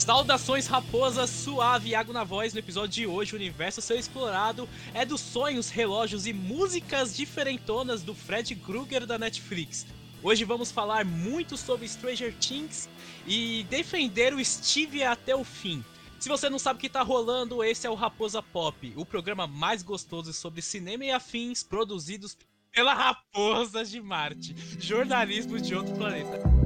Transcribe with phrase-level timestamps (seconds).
[0.00, 2.54] Saudações raposa, suave água na voz.
[2.54, 8.02] No episódio de hoje, o universo ser explorado é dos sonhos, relógios e músicas diferentonas
[8.02, 9.86] do Fred Krueger da Netflix.
[10.22, 12.88] Hoje vamos falar muito sobre Stranger Things
[13.26, 15.84] e defender o Steve até o fim.
[16.18, 19.46] Se você não sabe o que tá rolando, esse é o Raposa Pop, o programa
[19.46, 22.38] mais gostoso sobre cinema e afins produzidos
[22.72, 26.59] pela Raposa de Marte, jornalismo de outro planeta.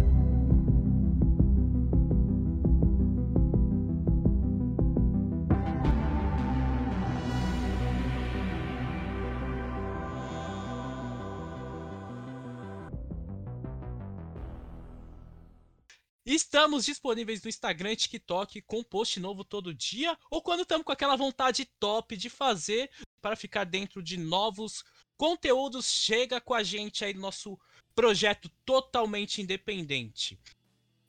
[16.35, 21.15] Estamos disponíveis no Instagram TikTok com post novo todo dia ou quando estamos com aquela
[21.15, 22.91] vontade top de fazer
[23.23, 24.85] para ficar dentro de novos
[25.17, 27.57] conteúdos, chega com a gente aí no nosso
[27.95, 30.37] projeto totalmente independente.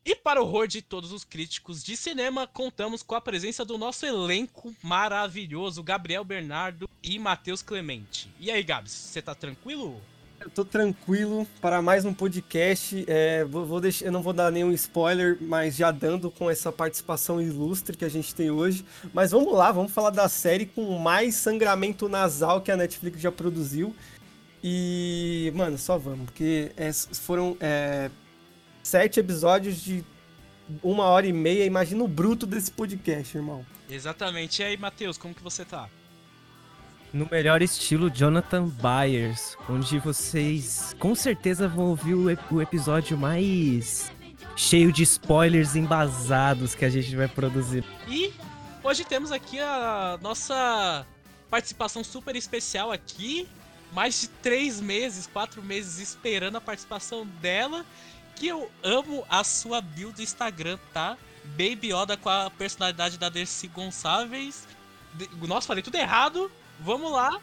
[0.06, 3.80] E para o horror de todos os críticos de cinema, contamos com a presença do
[3.80, 8.30] nosso elenco maravilhoso, Gabriel Bernardo e Matheus Clemente.
[8.40, 10.00] E aí, Gabs, você tá tranquilo?
[10.46, 13.04] Eu tô tranquilo para mais um podcast.
[13.08, 16.72] É, vou, vou deixar, eu não vou dar nenhum spoiler, mas já dando com essa
[16.72, 18.86] participação ilustre que a gente tem hoje.
[19.12, 23.32] Mas vamos lá, vamos falar da série com mais sangramento nasal que a Netflix já
[23.32, 23.96] produziu.
[24.64, 28.12] E, mano, só vamos, porque é, foram é,
[28.84, 30.06] sete episódios de
[30.84, 31.66] uma hora e meia.
[31.66, 33.66] Imagina o bruto desse podcast, irmão.
[33.90, 34.62] Exatamente.
[34.62, 35.90] E aí, Matheus, como que você tá?
[37.16, 44.12] No melhor estilo Jonathan Byers, onde vocês com certeza vão ouvir o, episódio mais
[44.54, 47.86] cheio de spoilers embasados que a gente vai produzir.
[48.06, 48.34] E
[48.84, 51.06] hoje temos aqui a nossa
[51.50, 53.48] participação super especial aqui.
[53.94, 57.86] Mais de três meses, quatro meses esperando a participação dela.
[58.36, 61.18] Que eu amo a sua build do Instagram, tá?
[61.46, 64.68] Baby Yoda com a personalidade da Dercy Gonçalves.
[65.48, 66.52] Nossa, falei tudo errado.
[66.80, 67.40] Vamos lá.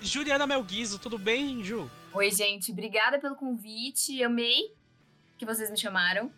[0.00, 1.90] Juliana Melguizo, tudo bem, Ju?
[2.14, 2.72] Oi, gente.
[2.72, 4.22] Obrigada pelo convite.
[4.22, 4.72] Amei
[5.40, 6.30] que vocês me chamaram.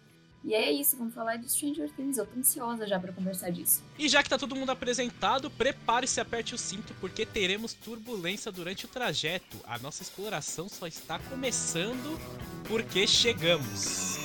[0.45, 2.19] E é isso, vamos falar de Stranger Things.
[2.19, 3.83] Eu tô ansiosa já para conversar disso.
[3.97, 8.51] E já que tá todo mundo apresentado, prepare-se e aperte o cinto, porque teremos turbulência
[8.51, 9.59] durante o trajeto.
[9.65, 12.19] A nossa exploração só está começando
[12.67, 14.17] porque chegamos.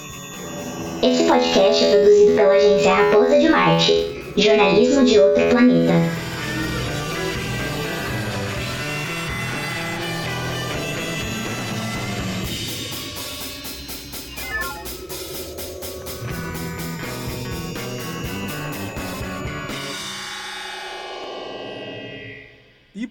[1.04, 6.17] Esse podcast é produzido pela agência Raposa de Marte, jornalismo de outro planeta.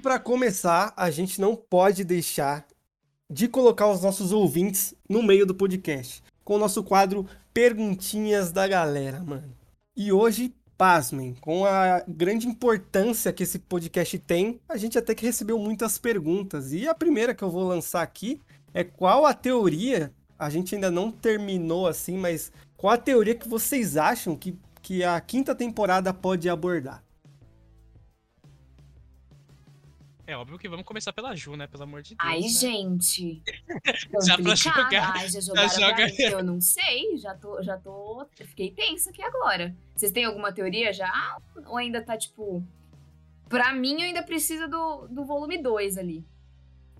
[0.06, 2.64] Para começar, a gente não pode deixar
[3.28, 8.68] de colocar os nossos ouvintes no meio do podcast, com o nosso quadro Perguntinhas da
[8.68, 9.52] Galera, mano.
[9.96, 15.26] E hoje, pasmem, com a grande importância que esse podcast tem, a gente até que
[15.26, 16.72] recebeu muitas perguntas.
[16.72, 18.40] E a primeira que eu vou lançar aqui
[18.72, 23.48] é qual a teoria, a gente ainda não terminou assim, mas qual a teoria que
[23.48, 27.02] vocês acham que, que a quinta temporada pode abordar?
[30.26, 31.68] É óbvio que vamos começar pela Ju, né?
[31.68, 32.28] Pelo amor de Deus.
[32.28, 32.48] Ai, né?
[32.48, 33.42] gente.
[34.26, 35.12] já pra jogar.
[35.16, 36.22] Ai, já jogaram já joga...
[36.22, 38.26] Eu não sei, já tô, já tô.
[38.34, 39.74] Fiquei tensa aqui agora.
[39.94, 41.38] Vocês têm alguma teoria já?
[41.66, 42.66] Ou ainda tá, tipo.
[43.48, 46.24] Pra mim, ainda precisa do, do volume 2 ali.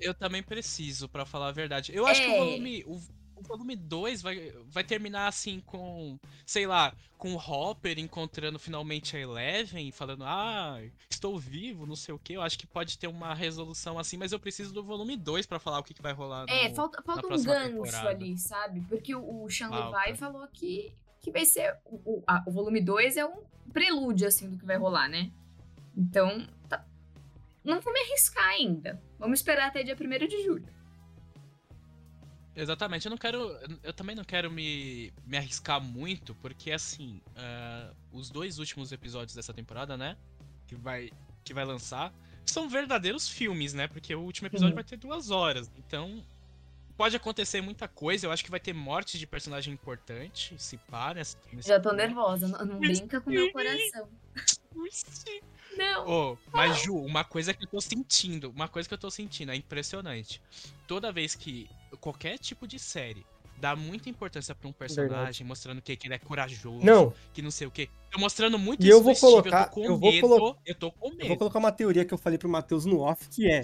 [0.00, 1.90] Eu também preciso, para falar a verdade.
[1.92, 2.24] Eu acho é...
[2.24, 2.38] que o é.
[2.38, 2.84] volume.
[2.86, 3.00] O
[3.36, 9.16] o volume 2 vai, vai terminar assim com, sei lá, com o Hopper encontrando finalmente
[9.16, 10.80] a Eleven, falando, ah,
[11.10, 12.32] estou vivo, não sei o que.
[12.32, 15.58] Eu acho que pode ter uma resolução assim, mas eu preciso do volume 2 para
[15.58, 16.46] falar o que, que vai rolar.
[16.48, 18.08] É, falta, falta um gancho temporada.
[18.08, 18.80] ali, sabe?
[18.88, 21.76] Porque o, o Levi falou que, que vai ser.
[21.84, 23.42] O, a, o volume 2 é um
[23.72, 25.30] prelúdio, assim, do que vai rolar, né?
[25.96, 26.84] Então, tá.
[27.64, 29.00] não vou me arriscar ainda.
[29.18, 30.75] Vamos esperar até dia 1 de julho.
[32.56, 33.38] Exatamente, eu não quero.
[33.82, 39.34] Eu também não quero me, me arriscar muito, porque assim, uh, os dois últimos episódios
[39.34, 40.16] dessa temporada, né?
[40.66, 41.10] Que vai,
[41.44, 42.12] que vai lançar,
[42.46, 43.86] são verdadeiros filmes, né?
[43.86, 44.76] Porque o último episódio uhum.
[44.76, 45.70] vai ter duas horas.
[45.76, 46.24] Então,
[46.96, 48.26] pode acontecer muita coisa.
[48.26, 51.36] Eu acho que vai ter morte de personagem importante, se pá, nessa.
[51.58, 54.08] Já tô nervosa, não, não brinca com meu coração.
[55.76, 56.08] Não.
[56.08, 59.52] Oh, mas, Ju, uma coisa que eu tô sentindo, uma coisa que eu tô sentindo,
[59.52, 60.40] é impressionante.
[60.86, 61.68] Toda vez que
[62.00, 63.24] qualquer tipo de série
[63.58, 65.44] dá muita importância para um personagem, Verdade.
[65.44, 67.12] mostrando que, que ele é corajoso, não.
[67.32, 67.88] que não sei o que.
[68.10, 71.22] Tô mostrando muito e eu vou colocar, eu, eu vou colocar, eu tô com medo.
[71.22, 73.62] Eu vou colocar uma teoria que eu falei pro Matheus no off, que é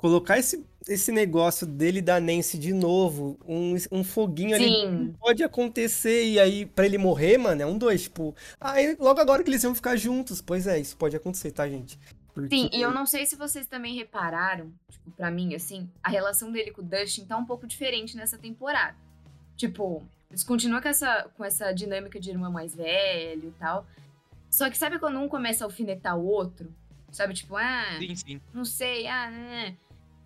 [0.00, 5.14] colocar esse, esse negócio dele da Nancy de novo, um, um foguinho ali, Sim.
[5.20, 9.44] pode acontecer, e aí pra ele morrer, mano, é um dois, tipo, aí logo agora
[9.44, 11.98] que eles vão ficar juntos, pois é, isso pode acontecer, tá, gente?
[12.32, 16.08] Porque- Sim, e eu não sei se vocês também repararam, tipo, pra mim, assim, a
[16.08, 18.96] relação dele com o Dustin tá um pouco diferente nessa temporada.
[19.54, 23.86] Tipo, eles continuam com essa, com essa dinâmica de irmão mais velho e tal.
[24.48, 26.72] Só que sabe quando um começa a alfinetar o outro?
[27.12, 28.40] Sabe, tipo, ah, Sim, sim.
[28.54, 29.76] não sei, ah, né.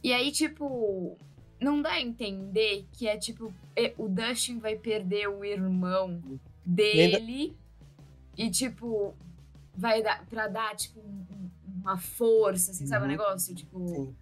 [0.05, 1.17] E aí, tipo,
[1.59, 6.23] não dá a entender que é tipo, é, o Dustin vai perder o irmão
[6.65, 7.56] dele
[8.37, 9.15] e, tipo,
[9.75, 13.12] vai dar pra dar, tipo, um- um- uma força, assim, sabe o Uhum.
[13.12, 13.55] negócio?
[13.55, 14.15] Tipo, Sim.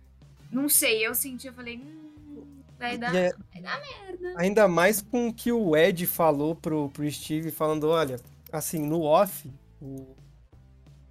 [0.52, 2.44] não sei, eu senti, eu falei, hum,
[2.78, 4.34] vai dar, é- vai dar merda.
[4.36, 8.20] Ainda mais com o que o Ed falou pro, pro Steve, falando, olha,
[8.52, 9.50] assim, no off,
[9.80, 10.14] o,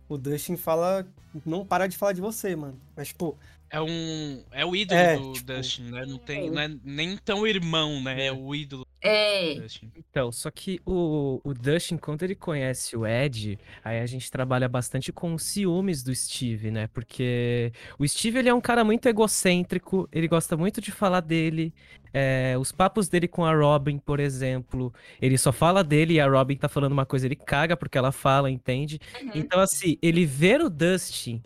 [0.08, 1.06] o Dustin fala,
[1.46, 2.80] não para de falar de você, mano.
[2.96, 3.38] Mas, tipo,
[3.72, 4.46] É um.
[4.52, 6.06] É o ídolo É, do tipo, Dustin, né?
[6.06, 8.26] Não, tem, não é nem tão irmão, né?
[8.28, 9.92] É o ídolo É, do Dustin.
[9.96, 14.70] Então, só que o, o Dustin, quando ele conhece o Ed, aí a gente trabalha
[14.70, 16.88] bastante com os ciúmes do Steve, né?
[16.88, 21.74] Porque o Steve, ele é um cara muito egocêntrico, ele gosta muito de falar dele.
[22.14, 26.28] é, os papos dele com a Robin, por exemplo, ele só fala dele e a
[26.30, 29.00] Robin tá falando uma coisa, ele caga porque ela fala, entende?
[29.22, 29.32] uhum.
[29.34, 31.42] Então, assim, ele ver o Dustin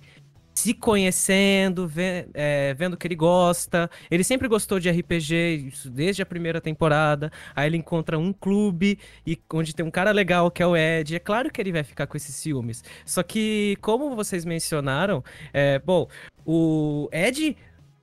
[0.55, 1.91] se conhecendo,
[2.33, 3.89] é, vendo que ele gosta.
[4.09, 7.31] Ele sempre gostou de RPG, isso desde a primeira temporada.
[7.53, 8.97] Aí ele encontra um clube
[9.27, 11.15] e onde tem um cara legal que é o Ed.
[11.15, 12.83] É claro que ele vai ficar com esses ciúmes.
[13.05, 15.23] Só que, como vocês mencionaram,
[15.53, 16.07] é, bom,
[16.45, 17.57] o Ed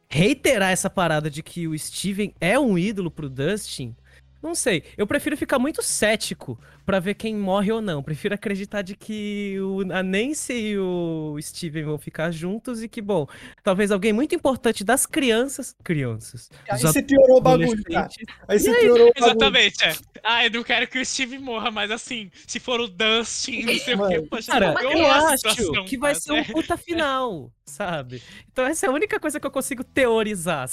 [0.09, 3.97] reiterar essa parada de que o Steven é um ídolo pro Dustin.
[4.43, 8.03] Não sei, eu prefiro ficar muito cético pra ver quem morre ou não.
[8.03, 13.01] Prefiro acreditar de que o, a Nancy e o Steven vão ficar juntos e que,
[13.01, 13.27] bom,
[13.63, 15.77] talvez alguém muito importante das crianças.
[15.85, 16.51] Crianças.
[16.69, 18.09] aí você piorou o bagulho, cara.
[18.49, 19.33] Aí você piorou o bagulho.
[19.33, 19.95] Exatamente, é.
[20.25, 23.79] Ah, eu não quero que o Steve morra, mas assim, se for o Dustin, não
[23.79, 26.47] sei o quê, poxa, Cara, eu a acho situação, que vai ser um né?
[26.51, 28.21] puta final, sabe?
[28.51, 30.69] Então essa é a única coisa que eu consigo teorizar,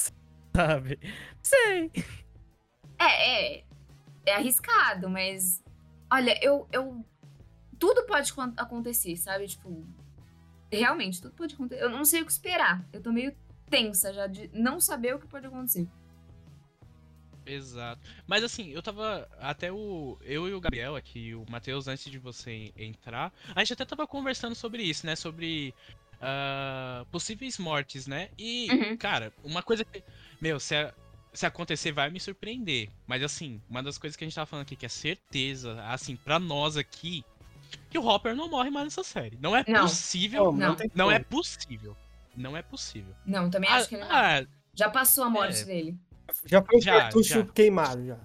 [0.56, 1.00] sabe?
[1.42, 1.92] Sei.
[3.00, 3.64] É, é.
[4.26, 5.64] É arriscado, mas.
[6.12, 6.68] Olha, eu.
[6.72, 7.04] eu
[7.80, 9.48] tudo pode acon- acontecer, sabe?
[9.48, 9.86] Tipo.
[10.72, 11.82] Realmente, tudo pode acontecer.
[11.82, 12.86] Eu não sei o que esperar.
[12.94, 13.36] Eu tô meio
[13.70, 15.88] tensa já de não saber o que pode acontecer.
[17.46, 18.00] Exato.
[18.28, 19.28] Mas assim, eu tava.
[19.40, 20.18] Até o.
[20.22, 24.06] Eu e o Gabriel aqui, o Matheus, antes de você entrar, a gente até tava
[24.06, 25.16] conversando sobre isso, né?
[25.16, 25.74] Sobre
[26.22, 28.30] ah, possíveis mortes, né?
[28.38, 28.98] E, Uhum.
[28.98, 30.04] cara, uma coisa que.
[30.40, 30.94] Meu, se, a-
[31.34, 32.90] se acontecer vai me surpreender.
[33.08, 36.16] Mas assim, uma das coisas que a gente tava falando aqui, que é certeza, assim,
[36.16, 37.24] pra nós aqui,
[37.90, 39.38] que o Hopper não morre mais nessa série.
[39.42, 39.82] Não é Não.
[39.82, 40.46] possível.
[40.46, 40.76] Pô, Não.
[40.96, 41.96] Não é possível.
[42.36, 43.14] Não é possível.
[43.26, 44.12] Não, também Ah, acho que ele não.
[44.12, 45.66] ah, Já passou a morte é.
[45.66, 45.98] dele.
[46.46, 47.46] Já foi Já, cartucho já.
[47.46, 48.18] queimado, já.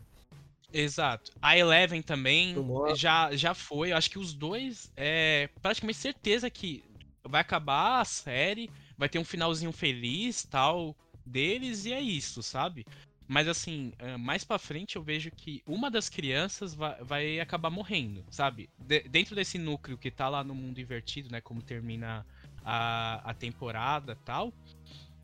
[0.73, 1.31] Exato.
[1.41, 2.55] A Eleven também
[2.97, 3.93] já, já foi.
[3.93, 6.83] Eu acho que os dois é praticamente certeza que
[7.23, 8.69] vai acabar a série,
[8.99, 12.85] vai ter um finalzinho feliz tal deles e é isso, sabe?
[13.26, 17.71] Mas assim, eh, mais pra frente eu vejo que uma das crianças vai, vai acabar
[17.71, 18.69] morrendo, sabe?
[18.79, 21.41] De- dentro desse núcleo que tá lá no mundo invertido, né?
[21.41, 22.25] Como termina
[22.62, 24.53] a, a temporada tal,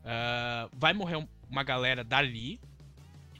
[0.03, 2.59] ah, vai morrer um- uma galera dali,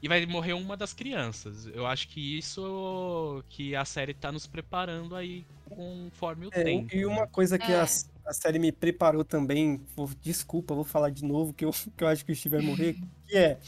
[0.02, 1.68] e vai morrer uma das crianças.
[1.68, 6.94] Eu acho que isso que a série tá nos preparando aí conforme o É, tempo.
[6.96, 7.28] e uma né?
[7.32, 7.82] coisa que É.
[7.82, 7.86] a,
[8.32, 12.08] a série me preparou também, vou- desculpa, vou falar de novo, que eu, que eu
[12.08, 12.96] acho que o Steve vai morrer,
[13.28, 13.60] que é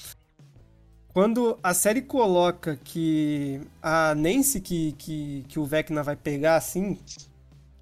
[1.13, 6.97] quando a série coloca que a Nancy que, que, que o Vecna vai pegar assim,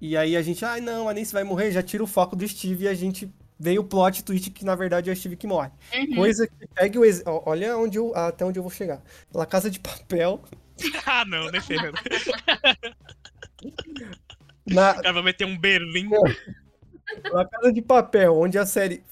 [0.00, 2.46] e aí a gente, ai não, a Nancy vai morrer, já tira o foco do
[2.46, 5.46] Steve e a gente vem o plot twist que na verdade é o Steve que
[5.46, 5.70] morre.
[5.94, 6.16] Uhum.
[6.16, 7.04] Coisa que pegue o.
[7.04, 9.00] ex- Olha onde eu, até onde eu vou chegar.
[9.32, 10.42] La Casa de Papel.
[11.06, 11.94] ah, não, né, Fernando?
[14.66, 16.08] Na, O cara vai meter um Berlim.
[17.32, 19.02] La Casa de Papel, onde a série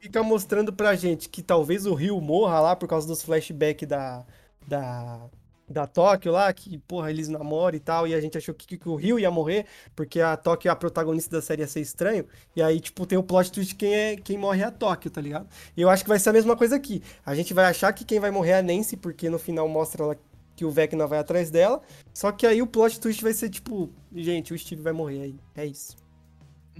[0.00, 4.24] fica mostrando pra gente que talvez o Rio morra lá por causa dos flashbacks da,
[4.66, 5.28] da,
[5.68, 8.88] da Tóquio lá, que, porra, eles namoram e tal, e a gente achou que, que
[8.88, 12.26] o Rio ia morrer, porque a Tóquio, a protagonista da série, ia ser estranho,
[12.56, 15.20] e aí, tipo, tem o plot twist quem, é, quem morre é a Tóquio, tá
[15.20, 15.48] ligado?
[15.76, 17.02] E eu acho que vai ser a mesma coisa aqui.
[17.24, 20.02] A gente vai achar que quem vai morrer é a Nancy, porque no final mostra
[20.02, 20.16] ela
[20.56, 21.80] que o Vecna vai atrás dela,
[22.12, 25.40] só que aí o plot twist vai ser, tipo, gente, o Steve vai morrer aí,
[25.54, 25.96] é isso.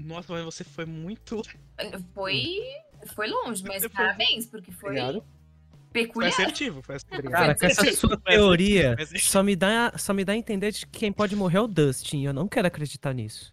[0.04, 1.42] Nossa, mas você foi muito.
[2.14, 2.44] Foi,
[3.14, 5.22] foi longe, mas Foi- parabéns, porque foi Obrigado.
[5.22, 6.28] Foi peculiar.
[6.32, 6.82] assertivo.
[6.82, 7.30] Foi assertivo.
[7.30, 10.98] Cara, com essa sua teoria, só me, dá, só me dá a entender de que
[11.00, 12.24] quem pode morrer é o Dustin.
[12.24, 13.52] Eu não quero acreditar nisso.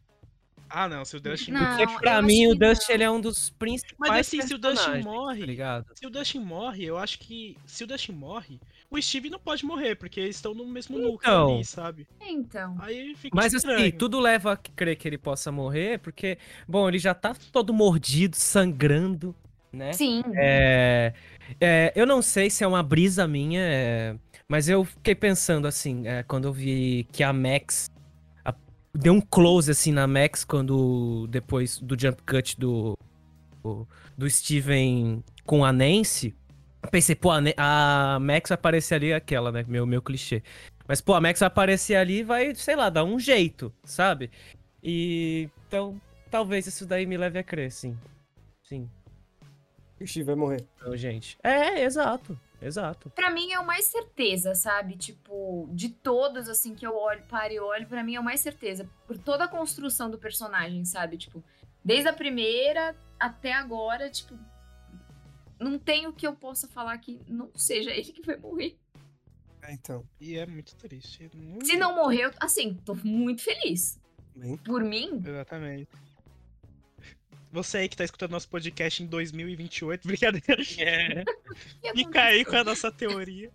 [0.69, 1.51] Ah, não, se o Dustin.
[1.51, 2.95] Não, Porque pra eu mim acho o Dustin não.
[2.95, 5.55] ele é um dos principais Mas assim, se o Dustin personagens, morre.
[5.57, 5.85] Tá?
[5.95, 7.57] Se o Dustin morre, eu acho que.
[7.65, 8.59] Se o Dustin morre,
[8.89, 11.55] o Steve não pode morrer, porque eles estão no mesmo núcleo Então.
[11.55, 12.07] ali, sabe?
[12.21, 12.75] Então.
[12.79, 13.79] Aí fica Mas estranho.
[13.79, 17.73] assim, tudo leva a crer que ele possa morrer, porque, bom, ele já tá todo
[17.73, 19.35] mordido, sangrando,
[19.71, 19.93] né?
[19.93, 20.23] Sim.
[20.35, 21.13] É,
[21.59, 24.15] é, eu não sei se é uma brisa minha, é,
[24.47, 27.89] mas eu fiquei pensando assim, é, quando eu vi que a Max
[28.97, 32.97] deu um close assim na Max quando depois do jump cut do
[33.61, 33.87] do,
[34.17, 36.35] do Steven com a Nancy,
[36.91, 40.41] pensei, pô, a, a Max vai aparecer ali aquela, né, meu meu clichê.
[40.87, 44.31] Mas pô, a Max vai aparecer ali e vai, sei lá, dar um jeito, sabe?
[44.81, 45.99] E então
[46.31, 47.95] talvez isso daí me leve a crer, sim.
[48.63, 48.89] Sim.
[49.99, 50.65] O Steve vai morrer.
[50.77, 51.37] Então, gente.
[51.43, 52.39] É, exato.
[52.61, 53.09] Exato.
[53.11, 54.97] Pra mim é o mais certeza, sabe?
[54.97, 58.39] Tipo, de todos, assim, que eu olho, paro e olho, pra mim é o mais
[58.39, 58.89] certeza.
[59.05, 61.17] Por toda a construção do personagem, sabe?
[61.17, 61.43] Tipo,
[61.83, 64.37] desde a primeira até agora, tipo.
[65.59, 68.77] Não tem o que eu possa falar que não seja ele que vai morrer.
[69.61, 70.03] É, então.
[70.19, 71.29] E é muito triste.
[71.33, 71.65] Muito...
[71.65, 73.99] Se não morrer, eu, assim, tô muito feliz.
[74.35, 74.55] Bem.
[74.57, 75.87] Por mim, Exatamente.
[77.51, 80.61] Você aí que tá escutando nosso podcast em 2028, brincadeira.
[80.79, 81.23] É.
[81.83, 82.45] aí aconteceu?
[82.45, 83.49] com a nossa teoria.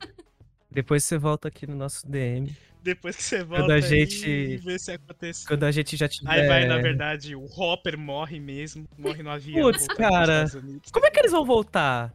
[0.70, 2.56] Depois você volta aqui no nosso DM.
[2.82, 5.46] Depois que você volta a aí gente- e vê se aconteceu.
[5.46, 6.30] Quando a gente já tiver.
[6.30, 8.88] Aí vai, na verdade, o Hopper morre mesmo.
[8.99, 9.70] Morre no avião.
[9.70, 10.46] Putz, cara.
[10.90, 12.12] Como é que eles vão voltar?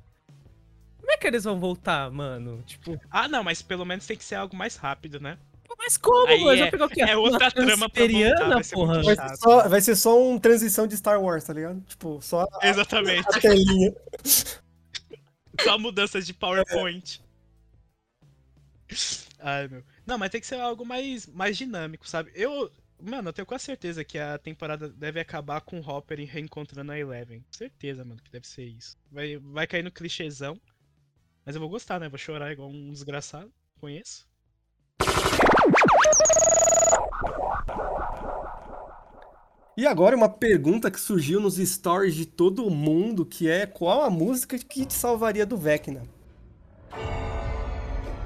[1.00, 2.62] Como é que eles vão voltar, mano?
[2.66, 5.38] Tipo, Ah, não, mas pelo menos tem que ser algo mais rápido, né?
[5.78, 6.58] Mas como, Aí mano?
[6.58, 9.04] Já é- pegou aqui é outra uma trama pra Transiberiana, vai ser porra.
[9.04, 11.82] Vai ser, só, vai ser só um transição de Star Wars, tá ligado?
[11.82, 13.28] Tipo, só a, Exatamente.
[13.30, 13.94] a telinha.
[15.64, 17.20] Só mudança de PowerPoint.
[19.40, 19.84] Ai, meu.
[20.06, 22.32] Não, mas tem que ser algo mais, mais dinâmico, sabe?
[22.36, 22.72] Eu.
[23.02, 27.00] Mano, eu tenho quase certeza que a temporada deve acabar com o Hopper reencontrando a
[27.00, 27.44] Eleven.
[27.50, 28.96] Certeza, mano, que deve ser isso.
[29.12, 30.60] Vai, vai cair no clichêzão.
[31.44, 32.08] Mas eu vou gostar, né?
[32.10, 33.52] Vou chorar igual um desgraçado.
[33.80, 34.27] Conheço.
[39.78, 44.10] E agora uma pergunta que surgiu nos stories de todo mundo, que é qual a
[44.10, 46.02] música que te salvaria do Vecna?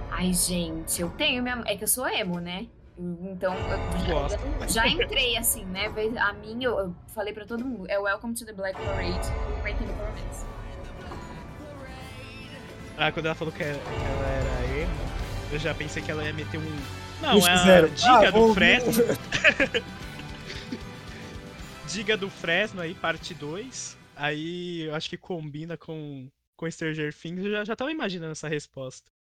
[0.10, 1.62] Ai, gente, eu tenho minha.
[1.66, 2.68] É que eu sou emo, né?
[2.98, 4.40] Então, eu já- Gosto.
[4.74, 5.88] já entrei assim, né?
[6.20, 9.64] A minha, eu, eu falei pra todo mundo, é Welcome to the Black Parade do
[9.64, 10.46] My Chemical Romance.
[12.98, 14.92] Ah, quando ela falou que ela, era emo,
[15.52, 16.78] eu já pensei que ela ia meter um.
[17.22, 17.90] Não, é a zero.
[17.90, 18.92] dica Ah, do Fresno.
[21.92, 23.98] Diga do Fresno aí, parte 2.
[24.16, 27.44] Aí eu acho que combina com, com Stranger Things.
[27.44, 29.12] Eu já, já tava imaginando essa resposta.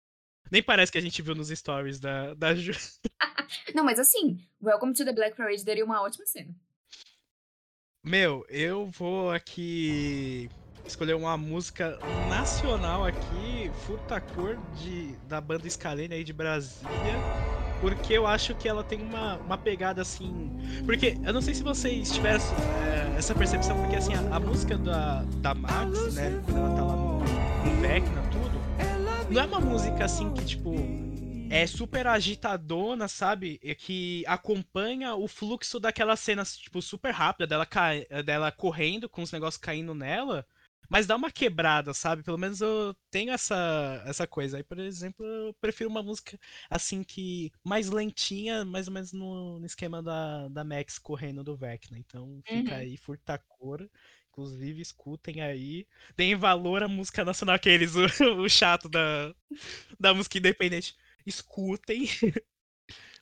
[0.49, 2.71] Nem parece que a gente viu nos stories da, da Ju.
[3.75, 6.55] Não, mas assim, Welcome to the Black Parade daria uma ótima cena.
[8.01, 10.49] Meu, eu vou aqui
[10.85, 11.99] escolher uma música
[12.29, 16.91] nacional aqui, Furtacor, de, da banda Scalene aí de Brasília.
[17.81, 20.51] Porque eu acho que ela tem uma, uma pegada assim.
[20.85, 22.39] Porque eu não sei se vocês tiveram
[22.85, 26.83] é, essa percepção, porque assim, a, a música da, da Max, né, quando ela tá
[26.83, 28.61] lá no, no Vecna, tudo,
[29.31, 30.75] não é uma música assim que, tipo,
[31.49, 33.59] é super agitadona, sabe?
[33.63, 37.67] E que acompanha o fluxo daquela cena, tipo, super rápida, dela,
[38.25, 40.45] dela correndo com os negócios caindo nela.
[40.91, 42.21] Mas dá uma quebrada, sabe?
[42.21, 44.57] Pelo menos eu tenho essa, essa coisa.
[44.57, 46.37] Aí, por exemplo, eu prefiro uma música
[46.69, 47.49] assim que.
[47.63, 51.97] mais lentinha, mais ou menos no, no esquema da, da Max correndo do Vecna.
[51.97, 52.77] Então fica Uhum.
[52.77, 53.89] aí, Furtacora.
[54.29, 55.87] Inclusive, escutem aí.
[56.17, 58.05] Deem valor à música nacional, aqueles, o,
[58.41, 59.33] o chato da,
[59.99, 60.95] da música independente.
[61.25, 62.07] Escutem.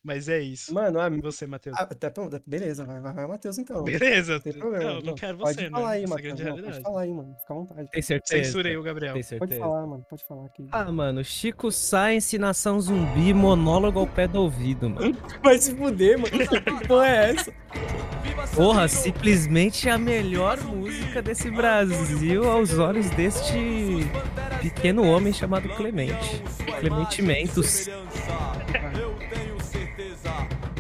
[0.02, 0.74] Mas é isso.
[0.74, 1.76] Mano, a, você, Matheus?
[1.78, 2.10] ah, tá,
[2.48, 3.84] beleza, vai, vai, vai, Matheus então.
[3.84, 4.34] Beleza?
[4.34, 4.94] Não tem problema.
[4.94, 5.94] Não, não quero pode você, falar né?
[5.96, 6.22] aí, Matheus.
[6.40, 7.36] grande não, Pode falar aí, mano.
[7.42, 7.92] Fica à vontade.
[7.92, 8.44] Tem certeza?
[8.46, 9.14] Censura aí o Gabriel.
[9.14, 9.60] Tem Pode certeza?
[9.60, 10.06] falar, mano.
[10.10, 10.68] Pode falar aqui.
[10.72, 15.18] Ah, mano, Chico Science, Nação Zumbi, monólogo ao pé do ouvido, mano.
[15.44, 16.32] Vai se fuder, mano.
[16.32, 17.54] Que porra é essa?
[18.56, 24.10] Porra, simplesmente a melhor música desse Brasil aos olhos deste
[24.62, 26.42] pequeno homem chamado Clemente.
[26.80, 27.90] Clemente Mentos.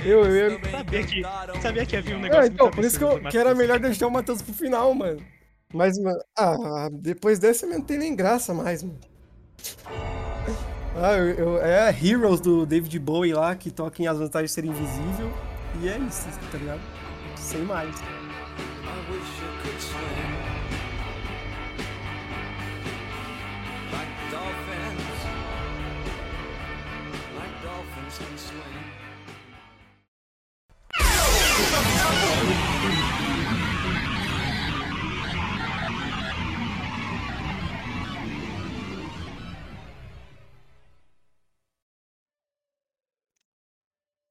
[0.05, 0.59] Eu, eu, eu...
[0.71, 1.21] Sabia que,
[1.61, 4.07] sabia que havia um negócio Ah, então, por isso que, eu, que era melhor deixar
[4.07, 5.21] o Matheus pro final, mano.
[5.73, 8.99] Mas, mano, ah, depois dessa não tem nem graça mais, mano.
[10.95, 14.51] Ah, eu, eu- é a Heroes do David Bowie lá, que toca em As Vantagens
[14.51, 15.31] de Ser Invisível.
[15.81, 16.81] E é isso, tá ligado?
[17.35, 17.95] Sem mais.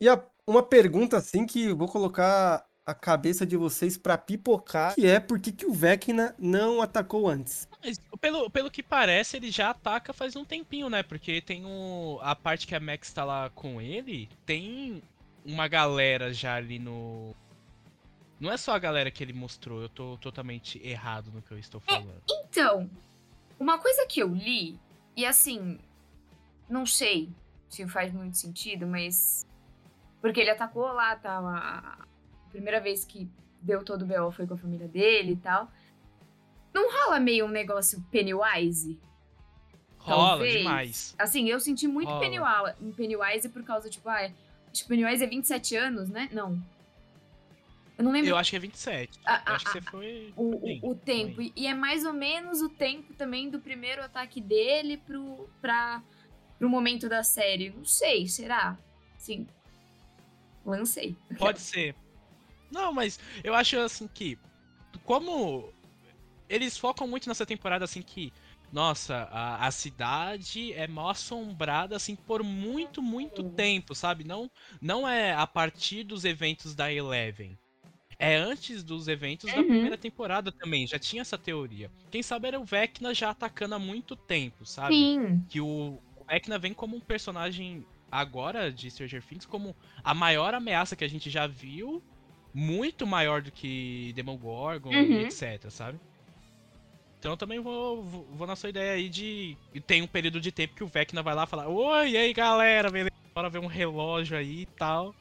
[0.00, 5.06] E a, uma pergunta assim que vou colocar a cabeça de vocês para pipocar, que
[5.06, 7.68] é por que, que o Vecna não atacou antes.
[7.82, 11.02] Mas, pelo, pelo que parece, ele já ataca faz um tempinho, né?
[11.02, 15.02] Porque tem o, a parte que a Max tá lá com ele, tem
[15.44, 17.35] uma galera já ali no,
[18.40, 21.59] não é só a galera que ele mostrou, eu tô totalmente errado no que eu
[21.59, 22.11] estou falando.
[22.11, 22.88] É, então,
[23.59, 24.78] uma coisa que eu li,
[25.16, 25.78] e assim,
[26.68, 27.28] não sei
[27.68, 29.47] se faz muito sentido, mas.
[30.21, 31.16] Porque ele atacou lá.
[31.16, 33.28] Tá, a primeira vez que
[33.61, 34.30] deu todo o B.O.
[34.30, 35.71] foi com a família dele e tal.
[36.73, 38.99] Não rola meio um negócio Pennywise?
[39.99, 40.59] Rola Talvez.
[40.59, 41.14] demais.
[41.18, 42.76] Assim, eu senti muito rola.
[42.97, 44.30] Pennywise por causa, tipo, ah,
[44.73, 46.28] acho que Pennywise é 27 anos, né?
[46.33, 46.62] Não.
[47.99, 48.31] Eu não lembro.
[48.31, 49.19] Eu acho que é 27.
[49.26, 50.33] Ah, eu acho que você foi.
[50.37, 51.35] O, bem, o, tempo.
[51.35, 51.52] Foi.
[51.57, 56.00] E é mais ou menos o tempo também do primeiro ataque dele pro, pra,
[56.57, 57.71] pro momento da série.
[57.71, 58.78] Não sei, será?
[59.19, 59.49] Sim.
[60.64, 61.17] Lancei.
[61.37, 61.97] Pode ser.
[62.71, 64.38] Não, mas eu acho assim que.
[65.05, 65.73] Como
[66.49, 68.33] eles focam muito nessa temporada assim que.
[68.71, 74.25] Nossa, a, a cidade é mal assombrada assim por muito, muito tempo, sabe?
[74.25, 74.49] Não,
[74.81, 77.59] não é a partir dos eventos da Eleven.
[78.19, 79.57] É antes dos eventos uhum.
[79.57, 81.89] da primeira temporada também, já tinha essa teoria.
[82.11, 84.95] Quem sabe era o Vecna já atacando há muito tempo, sabe?
[84.95, 85.45] Sim.
[85.49, 90.97] Que o, Vecna vem como um personagem agora de Stranger Things como a maior ameaça
[90.97, 92.03] que a gente já viu
[92.53, 95.21] muito maior do que Demogorgon uhum.
[95.21, 95.99] e etc, sabe?
[97.19, 99.57] Então eu também vou, vou, vou, na sua ideia aí de.
[99.87, 102.91] Tem um período de tempo que o Vecna vai lá falar: Oi, e aí galera,
[102.91, 103.17] beleza?
[103.35, 105.15] Bora ver um relógio aí e tal.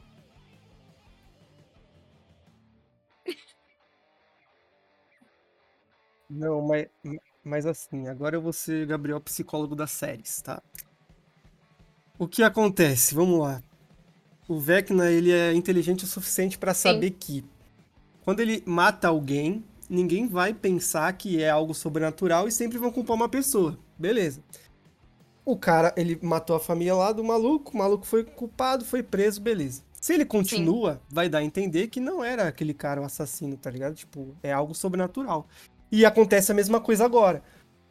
[6.28, 6.86] Não, mas,
[7.42, 10.62] mas assim, agora eu vou ser Gabriel, psicólogo das séries, tá?
[12.18, 13.14] O que acontece?
[13.14, 13.62] Vamos lá.
[14.48, 17.16] O Vecna, ele é inteligente o suficiente para saber Sim.
[17.18, 17.44] que
[18.22, 23.16] quando ele mata alguém, ninguém vai pensar que é algo sobrenatural e sempre vão culpar
[23.16, 23.78] uma pessoa.
[23.98, 24.42] Beleza.
[25.44, 29.40] O cara, ele matou a família lá do maluco, o maluco foi culpado, foi preso,
[29.40, 29.82] beleza.
[30.00, 31.00] Se ele continua, Sim.
[31.08, 33.94] vai dar a entender que não era aquele cara o assassino, tá ligado?
[33.94, 35.46] Tipo, é algo sobrenatural.
[35.90, 37.42] E acontece a mesma coisa agora.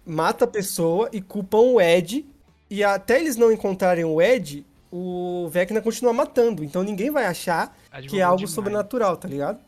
[0.05, 2.25] Mata a pessoa e culpam o Ed.
[2.69, 6.63] E até eles não encontrarem o Ed, o Vecna continua matando.
[6.63, 8.53] Então ninguém vai achar Advogou que é algo demais.
[8.53, 9.59] sobrenatural, tá ligado?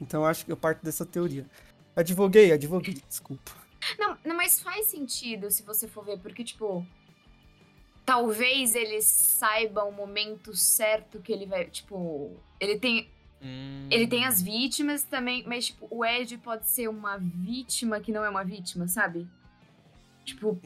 [0.00, 1.46] Então eu acho que eu parto dessa teoria.
[1.94, 3.52] Advoguei, advoguei, desculpa.
[3.98, 6.84] Não, não, mas faz sentido se você for ver, porque, tipo.
[8.04, 11.64] Talvez eles saibam o momento certo que ele vai.
[11.66, 12.32] Tipo.
[12.60, 13.10] Ele tem.
[13.42, 13.88] Hum.
[13.90, 18.24] Ele tem as vítimas também, mas, tipo, o Ed pode ser uma vítima que não
[18.24, 19.28] é uma vítima, sabe?
[20.24, 20.60] Tipo.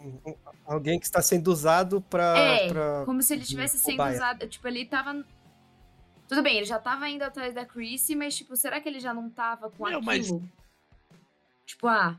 [0.64, 2.38] Alguém que está sendo usado pra.
[2.38, 3.02] É, pra...
[3.04, 4.48] como se ele estivesse sendo usado.
[4.48, 5.24] Tipo, ele tava.
[6.26, 9.12] Tudo bem, ele já tava indo atrás da Chrissy, mas, tipo, será que ele já
[9.12, 10.04] não tava com Meu, aquilo?
[10.06, 10.28] Mas...
[11.66, 12.16] Tipo, ah.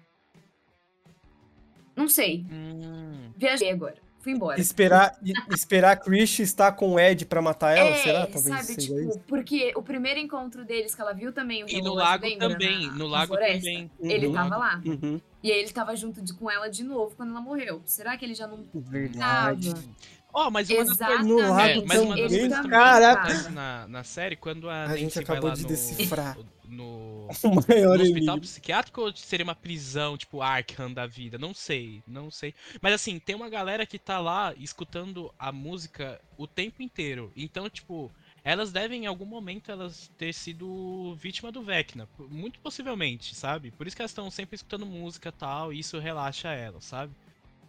[1.96, 2.46] Não sei.
[2.52, 3.32] Hum.
[3.36, 3.98] Viajei agora.
[4.22, 4.60] Fui embora.
[4.60, 5.18] Esperar,
[5.50, 8.28] esperar a Chris estar com o Ed pra matar ela, é, será?
[8.28, 9.20] Talvez sabe, tipo, isso.
[9.28, 12.88] porque o primeiro encontro deles que ela viu também, o E no lago lembra, também,
[12.88, 13.90] na, no lago também.
[14.00, 14.34] Ele uhum.
[14.34, 14.82] tava lá.
[14.86, 15.20] Uhum.
[15.42, 17.82] E aí ele tava junto de, com ela de novo quando ela morreu.
[17.84, 19.74] Será que ele já não Verdade.
[19.74, 19.84] tava?
[20.34, 21.26] Ó, oh, mas uma das coisas.
[21.26, 23.50] No é, mas uma das coisas Caraca!
[23.50, 26.38] Na, na série, quando a, a gente acabou de no, decifrar.
[26.66, 31.38] No, o maior no hospital psiquiátrico ou seria uma prisão, tipo Arkham da vida?
[31.38, 32.54] Não sei, não sei.
[32.82, 37.32] Mas assim, tem uma galera que tá lá escutando a música o tempo inteiro.
[37.36, 38.10] Então, tipo,
[38.44, 43.72] elas devem em algum momento elas ter sido vítima do Vecna, muito possivelmente, sabe?
[43.72, 47.14] Por isso que elas estão sempre escutando música tal, e isso relaxa elas, sabe?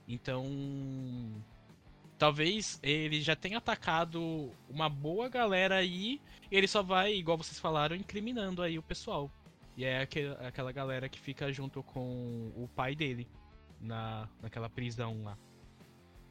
[0.09, 0.47] Então,
[2.23, 6.21] talvez ele já tenha atacado uma boa galera aí,
[6.53, 9.29] e ele só vai, igual vocês falaram, incriminando aí o pessoal.
[9.77, 10.07] E é
[10.39, 13.27] aquela galera que fica junto com o pai dele
[13.81, 15.37] na, naquela prisão lá.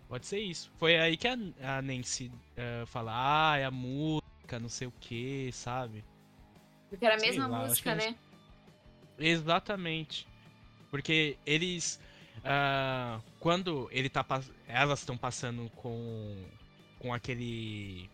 [0.07, 0.71] Pode ser isso.
[0.77, 3.11] Foi aí que a, a Nancy uh, fala,
[3.51, 6.05] ah, é a música, não sei o que, sabe?
[6.89, 8.15] Porque era a mesma lá, música, né?
[9.19, 9.41] Eles...
[9.41, 10.25] Exatamente.
[10.89, 11.99] Porque eles
[12.41, 14.25] Uh, quando ele tá
[14.67, 16.43] elas estão passando com
[16.97, 18.09] com aquele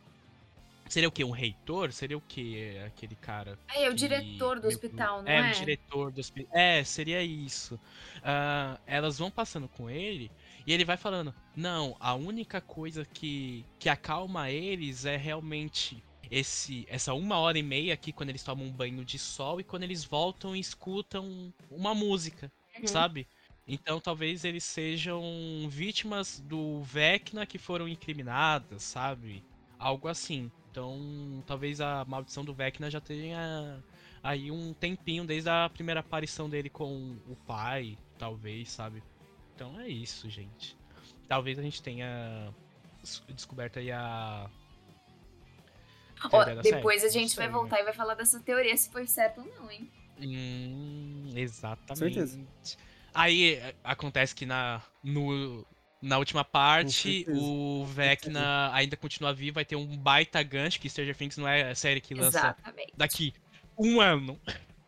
[0.89, 1.93] seria o que um reitor?
[1.93, 5.51] Seria o que aquele cara é, é o diretor do hospital não é, é?
[5.51, 7.75] o diretor do hospital é seria isso.
[8.17, 10.29] Uh, elas vão passando com ele
[10.65, 16.85] e ele vai falando não a única coisa que que acalma eles é realmente esse
[16.89, 19.83] essa uma hora e meia aqui quando eles tomam um banho de sol e quando
[19.83, 22.87] eles voltam e escutam uma música uhum.
[22.87, 23.25] sabe
[23.67, 25.21] então talvez eles sejam
[25.69, 29.43] vítimas do Vecna que foram incriminadas, sabe?
[29.77, 30.49] Algo assim.
[30.71, 33.83] Então, talvez a maldição do Vecna já tenha
[34.23, 39.03] aí um tempinho desde a primeira aparição dele com o pai, talvez, sabe?
[39.55, 40.77] Então é isso, gente.
[41.27, 42.53] Talvez a gente tenha
[43.29, 44.49] descoberto aí a.
[46.31, 47.11] Oh, depois série.
[47.11, 49.91] a gente vai voltar e vai falar dessa teoria se foi certo ou não, hein?
[50.19, 52.15] Hum, exatamente.
[52.15, 52.47] Certeza.
[53.17, 55.65] Aí acontece que na, no,
[56.01, 61.15] na última parte, o Vecna ainda continua vivo, vai ter um baita gancho, que Stranger
[61.15, 62.93] Things não é a série que lança Exatamente.
[62.95, 63.33] daqui
[63.77, 64.39] um ano.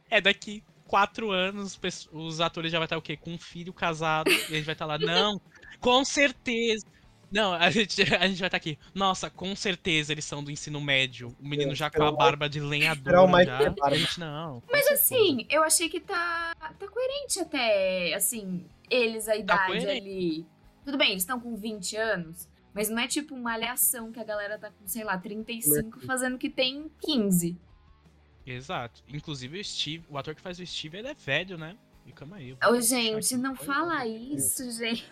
[0.10, 1.80] É daqui quatro anos,
[2.12, 3.18] os atores já vai estar o quê?
[3.18, 5.42] Com um filho casado, e a gente vai estar lá, não,
[5.80, 6.86] com certeza.
[7.32, 8.78] Não, a gente, a gente vai estar aqui.
[8.94, 11.36] Nossa, com certeza eles são do ensino médio.
[11.40, 13.14] O menino é, já com a barba de lenhador.
[13.46, 13.74] Já.
[13.84, 14.64] A gente não.
[14.72, 19.92] Mas assim, eu achei que tá, tá coerente até, assim, eles, a tá idade tá
[19.92, 20.46] ali.
[20.84, 24.24] Tudo bem, eles estão com 20 anos, mas não é tipo uma alhação que a
[24.24, 27.56] galera tá com, sei lá, 35 fazendo que tem 15.
[28.46, 29.04] Exato.
[29.08, 31.78] Inclusive o Steve, o ator que faz o Steve, ele é velho, né?
[32.08, 32.58] E calma aí.
[32.68, 35.12] Ô, gente, não fala isso, gente.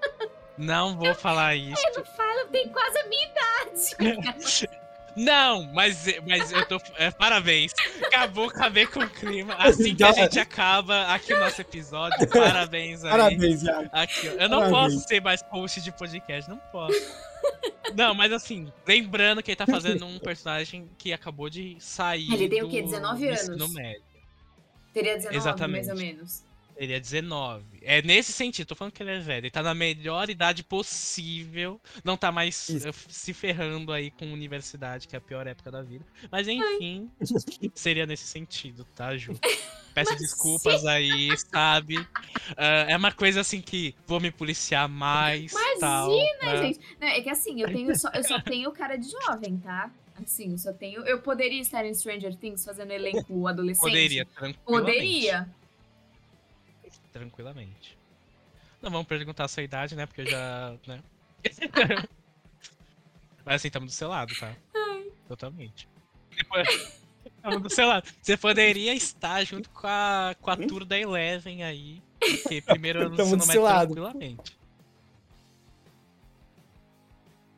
[0.58, 1.82] Não vou falar isso.
[1.88, 4.76] Eu não falo, tem quase a minha idade.
[5.16, 6.78] Não, mas, mas eu tô.
[6.98, 7.72] É, parabéns.
[8.04, 9.54] Acabou, acabei com o clima.
[9.54, 12.28] Assim que a gente acaba aqui o nosso episódio.
[12.28, 13.10] Parabéns aí.
[13.10, 13.88] Parabéns, Iago.
[13.92, 14.94] Aqui, eu não parabéns.
[14.94, 17.00] posso ser mais host de podcast, não posso.
[17.94, 22.30] Não, mas assim, lembrando que ele tá fazendo um personagem que acabou de sair.
[22.30, 22.82] Ele tem o quê?
[22.82, 23.48] 19 anos?
[23.56, 24.02] No médio.
[24.92, 25.86] Teria 19, Exatamente.
[25.86, 26.45] mais ou menos.
[26.76, 27.64] Ele é 19.
[27.82, 29.44] É nesse sentido, tô falando que ele é velho.
[29.44, 31.80] Ele tá na melhor idade possível.
[32.04, 32.88] Não tá mais Isso.
[32.88, 36.04] Eh, se ferrando aí com universidade, que é a pior época da vida.
[36.30, 37.70] Mas enfim, Ai.
[37.74, 39.32] seria nesse sentido, tá, Ju?
[39.94, 40.88] Peço Mas desculpas sim.
[40.88, 41.96] aí, sabe?
[41.96, 45.52] Uh, é uma coisa assim que vou me policiar mais.
[45.52, 46.62] Imagina, tal, né?
[46.62, 46.80] gente.
[47.00, 49.90] Não, é que assim, eu, tenho só, eu só tenho cara de jovem, tá?
[50.22, 51.00] Assim, eu só tenho.
[51.06, 53.88] Eu poderia estar em Stranger Things fazendo elenco adolescente?
[53.88, 54.58] Poderia, tranquilamente.
[54.66, 55.48] Poderia
[57.18, 57.96] tranquilamente.
[58.82, 60.06] Não vamos perguntar a sua idade, né?
[60.06, 60.74] Porque eu já.
[60.86, 61.02] né?
[63.44, 64.54] Mas assim, estamos do seu lado, tá?
[64.74, 65.10] Ai.
[65.28, 65.88] Totalmente.
[67.36, 68.08] Estamos do seu lado.
[68.20, 72.02] Você poderia estar junto com a, com a tour da Eleven aí.
[72.18, 74.55] Porque primeiro ano do ensino médio tranquilamente.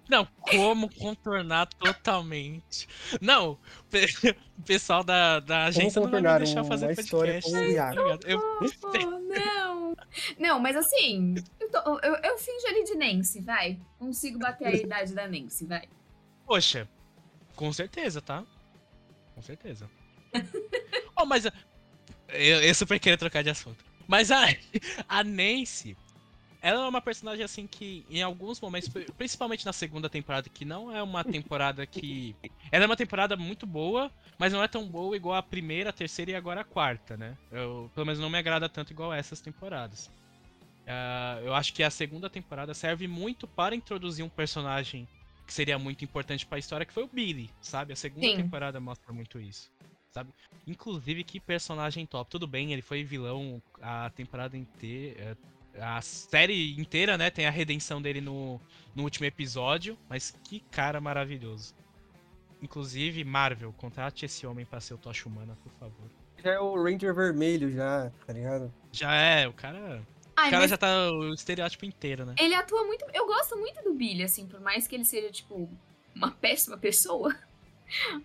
[0.09, 2.89] Não, como contornar totalmente.
[3.21, 3.59] Não, o
[4.65, 7.53] pessoal da, da agência não vai me deixar fazer podcast.
[7.53, 7.59] Tá
[8.27, 9.21] eu...
[9.21, 9.97] não,
[10.39, 13.79] não, mas assim, eu, tô, eu, eu finjo ali de Nancy, vai.
[13.99, 15.87] Consigo bater a idade da Nancy, vai.
[16.47, 16.89] Poxa,
[17.55, 18.45] com certeza, tá?
[19.35, 19.91] Com certeza.
[21.17, 21.53] oh, mas eu,
[22.63, 23.85] eu super queria trocar de assunto.
[24.07, 24.47] Mas a,
[25.07, 25.95] a Nancy,
[26.61, 30.95] ela é uma personagem assim que, em alguns momentos, principalmente na segunda temporada, que não
[30.95, 32.35] é uma temporada que.
[32.71, 35.93] Ela é uma temporada muito boa, mas não é tão boa igual a primeira, a
[35.93, 37.37] terceira e agora a quarta, né?
[37.51, 40.11] Eu, pelo menos não me agrada tanto igual essas temporadas.
[40.87, 45.09] Uh, eu acho que a segunda temporada serve muito para introduzir um personagem
[45.47, 47.93] que seria muito importante para a história, que foi o Billy, sabe?
[47.93, 48.37] A segunda Sim.
[48.37, 49.71] temporada mostra muito isso.
[50.13, 50.31] Sabe?
[50.67, 52.31] Inclusive, que personagem top.
[52.31, 55.39] Tudo bem, ele foi vilão a temporada inteira
[55.81, 57.31] a série inteira, né?
[57.31, 58.61] Tem a redenção dele no,
[58.95, 61.75] no último episódio, mas que cara maravilhoso.
[62.61, 66.11] Inclusive, Marvel, contrate esse homem pra ser o Tocha Humana, por favor.
[66.43, 68.73] Já é o Ranger Vermelho, já, tá ligado?
[68.93, 70.03] Já é, o cara.
[70.37, 72.35] Ai, o cara já tá o estereótipo inteiro, né?
[72.39, 73.05] Ele atua muito.
[73.13, 75.69] Eu gosto muito do Billy, assim, por mais que ele seja, tipo,
[76.15, 77.35] uma péssima pessoa.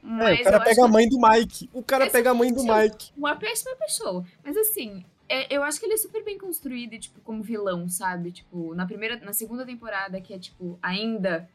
[0.02, 1.70] Mas é, o cara pega a mãe do Mike.
[1.74, 3.12] O cara pega a mãe do Mike.
[3.16, 4.26] Uma péssima pessoa.
[4.44, 8.32] Mas assim, é, eu acho que ele é super bem construído, tipo, como vilão, sabe?
[8.32, 11.50] Tipo, na primeira, na segunda temporada, que é, tipo, ainda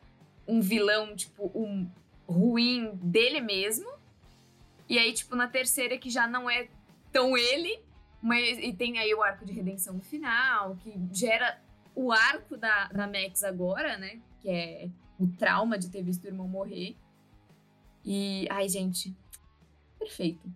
[0.47, 1.89] um vilão, tipo, um
[2.27, 3.89] ruim dele mesmo.
[4.89, 6.69] E aí, tipo, na terceira, que já não é
[7.13, 7.79] tão ele,
[8.23, 11.61] mas e tem aí o arco de redenção no final, que gera
[11.95, 14.21] o arco da, da Max agora, né?
[14.41, 16.97] Que é o trauma de ter visto o irmão morrer.
[18.05, 19.15] E, ai, gente,
[19.99, 20.49] perfeito.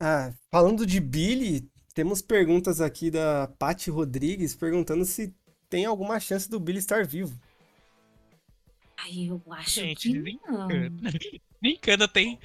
[0.00, 5.34] Ah, falando de Billy, temos perguntas aqui da Paty Rodrigues perguntando se
[5.68, 7.38] tem alguma chance do Billy estar vivo.
[8.96, 10.68] Ai, eu acho gente, que não.
[11.60, 12.38] Brincando, tem.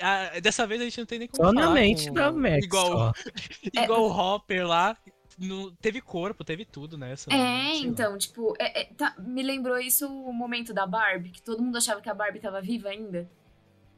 [0.00, 1.66] Ah, dessa vez a gente não tem nem como Só falar.
[1.66, 2.14] na mente com...
[2.14, 2.64] da Max.
[2.64, 3.14] Igual,
[3.72, 4.02] igual é...
[4.02, 4.96] o Hopper lá,
[5.38, 7.12] no, teve corpo, teve tudo, né?
[7.12, 8.18] Essa, é, então, lá.
[8.18, 12.00] tipo, é, é, tá, me lembrou isso o momento da Barbie, que todo mundo achava
[12.00, 13.30] que a Barbie tava viva ainda.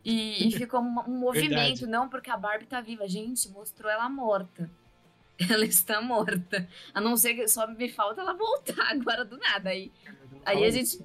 [0.05, 3.09] E, e ficou um, um movimento, não porque a Barbie tá viva.
[3.09, 4.71] Gente, mostrou ela morta.
[5.51, 6.69] ela está morta.
[6.93, 9.71] A não ser que só me falta ela voltar agora do nada.
[9.71, 9.91] Aí,
[10.45, 11.03] aí a gente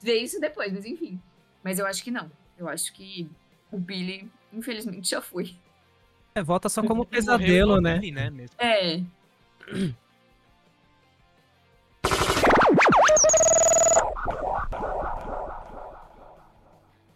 [0.00, 1.20] vê isso depois, mas enfim.
[1.62, 2.30] Mas eu acho que não.
[2.58, 3.28] Eu acho que
[3.72, 5.56] o Billy, infelizmente, já foi.
[6.34, 7.98] É, volta só como pesadelo, né?
[7.98, 8.54] Billy, né mesmo.
[8.58, 9.02] É.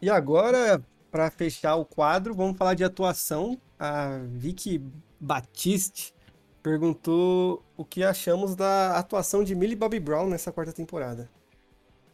[0.00, 3.56] E agora, pra fechar o quadro, vamos falar de atuação.
[3.78, 4.82] A Vicky
[5.20, 6.12] Batiste
[6.60, 11.30] perguntou o que achamos da atuação de Millie Bobby Brown nessa quarta temporada.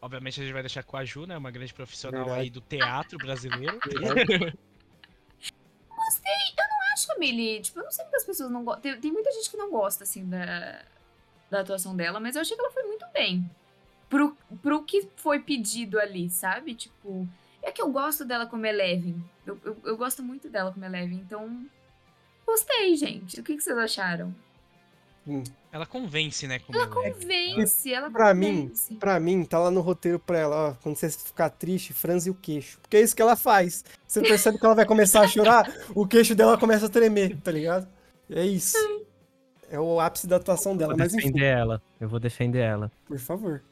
[0.01, 1.37] Obviamente a gente vai deixar com a Ju, né?
[1.37, 2.43] Uma grande profissional Verdade.
[2.43, 3.79] aí do teatro brasileiro.
[3.83, 4.53] acho
[7.17, 8.83] Millie, tipo, eu não sei muitas pessoas não gostam.
[8.83, 10.83] Tem, tem muita gente que não gosta, assim, da,
[11.51, 13.49] da atuação dela, mas eu achei que ela foi muito bem.
[14.09, 16.75] Pro, pro que foi pedido ali, sabe?
[16.75, 17.29] Tipo,
[17.63, 19.23] é que eu gosto dela como Eleven.
[19.47, 21.67] Eu, eu, eu gosto muito dela como Eleven, então.
[22.47, 23.41] Gostei, gente.
[23.41, 24.35] O que, que vocês acharam?
[25.71, 26.59] Ela convence, né?
[26.61, 27.11] Como Ela ela é.
[27.13, 28.95] convence, ela Pra mim, convence.
[28.95, 32.35] Pra mim, tá lá no roteiro pra ela, ó, quando você ficar triste, franze o
[32.35, 32.79] queixo.
[32.81, 33.85] Porque é isso que ela faz.
[34.07, 37.51] Você percebe que ela vai começar a chorar, o queixo dela começa a tremer, tá
[37.51, 37.87] ligado?
[38.31, 38.77] É isso.
[39.71, 41.83] É o ápice da atuação dela, Vou mas enfim, defender ela.
[42.01, 42.91] Eu vou defender ela.
[43.07, 43.63] por favor.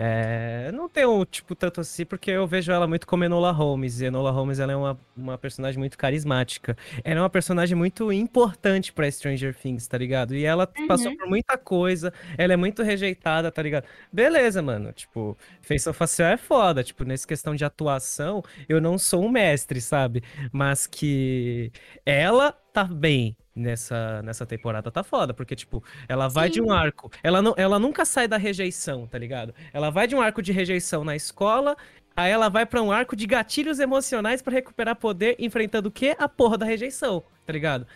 [0.00, 4.00] É, não tenho, tipo, tanto assim, porque eu vejo ela muito como Enola Holmes.
[4.00, 6.76] E Enola Holmes, ela é uma, uma personagem muito carismática.
[7.02, 10.34] Ela é uma personagem muito importante pra Stranger Things, tá ligado?
[10.36, 13.84] E ela passou por muita coisa, ela é muito rejeitada, tá ligado?
[14.12, 16.84] Beleza, mano, tipo, feição facial é foda.
[16.84, 20.22] Tipo, nessa questão de atuação, eu não sou um mestre, sabe?
[20.52, 21.72] Mas que
[22.06, 25.34] ela tá bem nessa, nessa temporada, tá foda.
[25.34, 26.70] Porque, tipo, ela vai de um Sim.
[26.72, 27.10] arco.
[27.22, 29.54] Ela, não, ela nunca sai da rejeição, tá ligado?
[29.72, 31.76] Ela vai de um arco de rejeição na escola,
[32.16, 36.14] aí ela vai pra um arco de gatilhos emocionais pra recuperar poder, enfrentando o quê?
[36.18, 37.86] A porra da rejeição, tá ligado?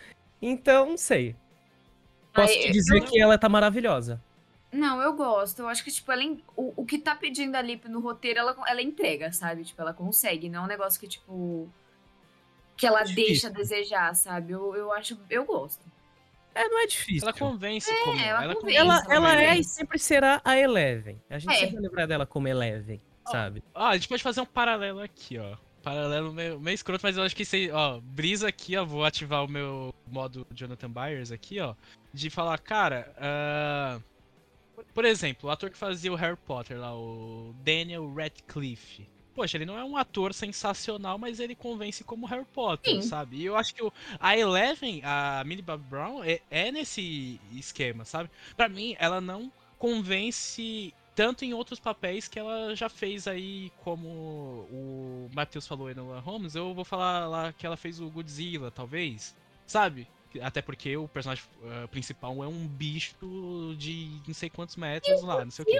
[0.41, 1.35] Então, não sei.
[2.33, 4.21] Posso Ai, te eu- dizer que ela tá maravilhosa.
[4.71, 5.59] Não, eu gosto.
[5.59, 6.23] Eu acho que, tipo, ela,
[6.57, 9.63] o, o que tá pedindo ali no roteiro, ela, ela entrega, sabe?
[9.63, 10.49] Tipo, ela consegue.
[10.49, 11.69] Não é um negócio que, tipo.
[12.77, 13.25] Que ela Difícil.
[13.27, 14.53] deixa a desejar, sabe?
[14.53, 15.17] Eu, eu acho.
[15.29, 15.83] Eu gosto.
[16.55, 17.27] É, não é difícil.
[17.27, 18.19] Ela convence como.
[18.19, 18.77] ela Ela, convence.
[18.77, 21.19] Ela, Ela ela é e sempre será a Eleven.
[21.29, 21.57] A gente É.
[21.59, 23.63] sempre vai lembrar dela como Eleven, sabe?
[23.73, 25.55] Ó, a gente pode fazer um paralelo aqui, ó.
[25.81, 29.43] Paralelo meio, meio escroto, mas eu acho que sei, ó, brisa aqui, ó, vou ativar
[29.43, 31.75] o meu modo Jonathan Byers aqui, ó,
[32.13, 33.11] de falar, cara,
[34.75, 39.09] por- por exemplo, o ator que fazia o Harry Potter lá, o Daniel Radcliffe.
[39.35, 43.01] Poxa, ele não é um ator sensacional, mas ele convence como Harry Potter, Sim.
[43.01, 43.37] sabe?
[43.37, 48.05] E eu acho que o, a Eleven, a Millie Bobby Brown, é, é nesse esquema,
[48.05, 48.29] sabe?
[48.55, 54.07] Pra mim, ela não convence tanto em outros papéis que ela já fez aí, como
[54.07, 58.71] o Matheus falou em Enola Holmes, eu vou falar lá que ela fez o Godzilla,
[58.71, 60.07] talvez, sabe?
[60.41, 63.15] Até porque o personagem eh, principal é um bicho
[63.77, 65.79] de não sei quantos metros lá, não sei o quê.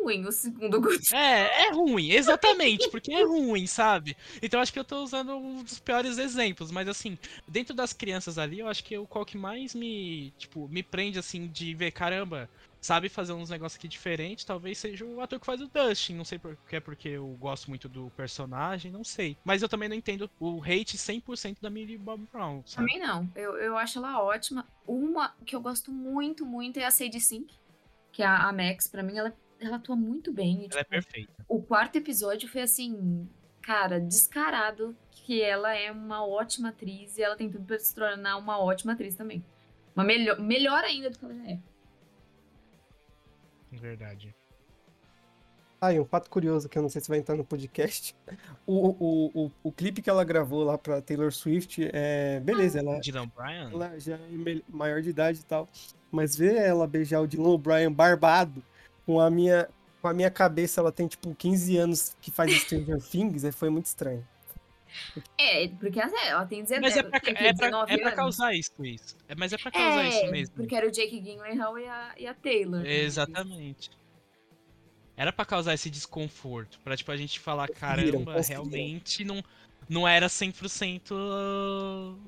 [0.00, 1.20] Ruim o segundo Godzilla.
[1.20, 4.16] É, é ruim, exatamente, porque é ruim, sabe?
[4.42, 8.38] Então acho que eu tô usando um dos piores exemplos, mas assim, dentro das crianças
[8.38, 11.90] ali, eu acho que o qual que mais me, tipo, me prende assim de ver,
[11.90, 12.48] caramba,
[12.80, 16.24] sabe fazer uns negócios aqui diferentes, talvez seja o ator que faz o Dustin, não
[16.24, 19.36] sei porque é porque eu gosto muito do personagem, não sei.
[19.44, 22.86] Mas eu também não entendo o hate 100% da Millie Bob Brown, sabe?
[22.88, 23.28] Também não.
[23.34, 24.66] Eu, eu acho ela ótima.
[24.86, 27.54] Uma que eu gosto muito, muito é a Sadie Sink,
[28.12, 28.86] que é a, a Max.
[28.86, 30.62] Pra mim, ela, ela atua muito bem.
[30.62, 31.32] E, Ela é tipo, perfeita.
[31.48, 33.28] o quarto episódio foi assim,
[33.62, 38.36] cara, descarado que ela é uma ótima atriz e ela tem tudo pra se tornar
[38.36, 39.44] uma ótima atriz também.
[39.94, 41.58] Uma melhor, melhor ainda do que ela já é.
[43.72, 44.34] Verdade.
[45.80, 48.14] Ah, e um fato curioso que eu não sei se vai entrar no podcast.
[48.66, 52.38] O, o, o, o clipe que ela gravou lá pra Taylor Swift, é.
[52.40, 53.70] Beleza, ela, Dylan Bryan?
[53.72, 55.66] ela já é maior de idade e tal.
[56.10, 58.62] Mas ver ela beijar o Dylan O'Brien barbado,
[59.08, 59.66] com a minha.
[60.02, 63.68] Com a minha cabeça, ela tem tipo 15 anos que faz Stranger Things, aí foi
[63.70, 64.24] muito estranho.
[65.36, 68.06] É, porque ela, ela tem 19, Mas é pra, tem é, pra, 19 é pra
[68.06, 68.16] anos.
[68.16, 69.16] causar isso, isso.
[69.28, 70.54] É, mas é pra causar É, isso mesmo.
[70.54, 72.80] porque era o Jake Gyllenhaal e a, e a Taylor.
[72.80, 72.94] né?
[73.02, 73.90] Exatamente.
[75.16, 78.62] Era pra causar esse desconforto, pra tipo a gente falar, caramba, conseguiram.
[78.70, 79.42] realmente não,
[79.88, 81.10] não era 100%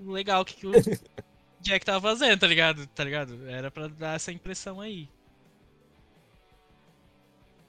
[0.07, 0.73] legal o que, que o
[1.62, 2.85] Jack tava fazendo, tá ligado?
[2.88, 3.49] Tá ligado?
[3.49, 5.09] Era pra dar essa impressão aí.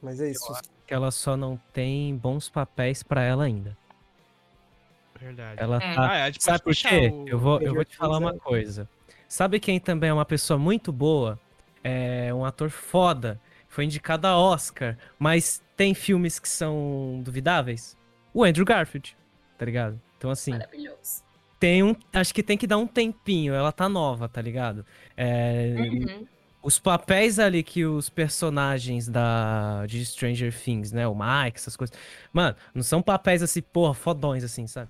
[0.02, 0.54] Mas é isso.
[0.88, 3.78] Que ela só não tem bons papéis pra ela ainda.
[5.20, 5.62] Verdade.
[5.62, 5.94] Ela É.
[5.96, 7.10] tá Ah, a gente Sabe por puxar quê?
[7.14, 8.90] o- Eu vou, eu vou te falar uma é- coisa.
[9.28, 11.40] Sabe quem também é uma pessoa muito boa?
[11.84, 13.40] É um ator foda.
[13.70, 17.96] Foi indicado a Oscar, mas tem filmes que são duvidáveis?
[18.34, 19.16] O Andrew Garfield,
[19.58, 20.02] tá ligado?
[20.18, 21.24] Então, assim, Maravilhoso.
[21.60, 21.96] tem um.
[22.12, 23.54] Acho que tem que dar um tempinho.
[23.54, 24.86] Ela tá nova, tá ligado?
[25.16, 26.28] É, Uhum.
[26.64, 31.08] Os papéis ali que os personagens da de Stranger Things, né?
[31.08, 31.98] O Mike, essas coisas.
[32.32, 34.90] Mano, não são papéis assim, porra, fodões assim, sabe?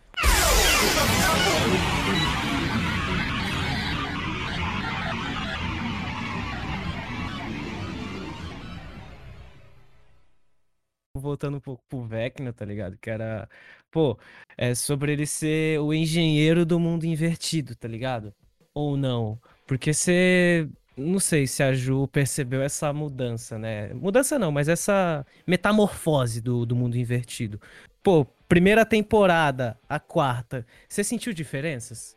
[11.15, 12.97] Voltando um pouco pro Vecna, tá ligado?
[12.97, 13.47] Que era,
[13.89, 14.17] pô,
[14.57, 18.33] é sobre ele ser o engenheiro do mundo invertido, tá ligado?
[18.73, 19.39] Ou não?
[19.65, 20.67] Porque você
[21.01, 23.93] não sei se a Ju percebeu essa mudança, né?
[23.93, 27.59] Mudança não, mas essa metamorfose do, do mundo invertido.
[28.03, 32.15] Pô, primeira temporada, a quarta, você sentiu diferenças?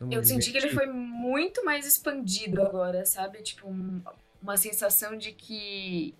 [0.00, 0.92] Eu mundo senti que ele invertido?
[0.92, 3.42] foi muito mais expandido agora, sabe?
[3.42, 4.02] Tipo, um-
[4.42, 6.14] uma sensação de que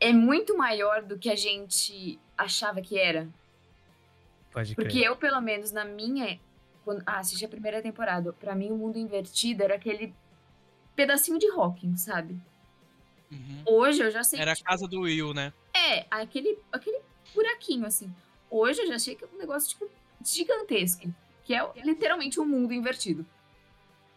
[0.00, 3.28] é muito maior do que a gente achava que era.
[4.50, 5.04] Pode Porque crer.
[5.06, 6.40] eu, pelo menos, na minha.
[6.84, 10.14] Quando ah, assisti a primeira temporada, pra mim o mundo invertido era aquele
[10.96, 12.40] pedacinho de Hawking, sabe?
[13.30, 13.62] Uhum.
[13.66, 15.52] Hoje eu já sei Era a tipo, casa do Will, né?
[15.74, 17.00] É, aquele, aquele
[17.34, 18.12] buraquinho, assim.
[18.50, 19.88] Hoje eu já achei que é um negócio, tipo,
[20.24, 21.12] gigantesco.
[21.44, 23.24] Que é literalmente um mundo invertido.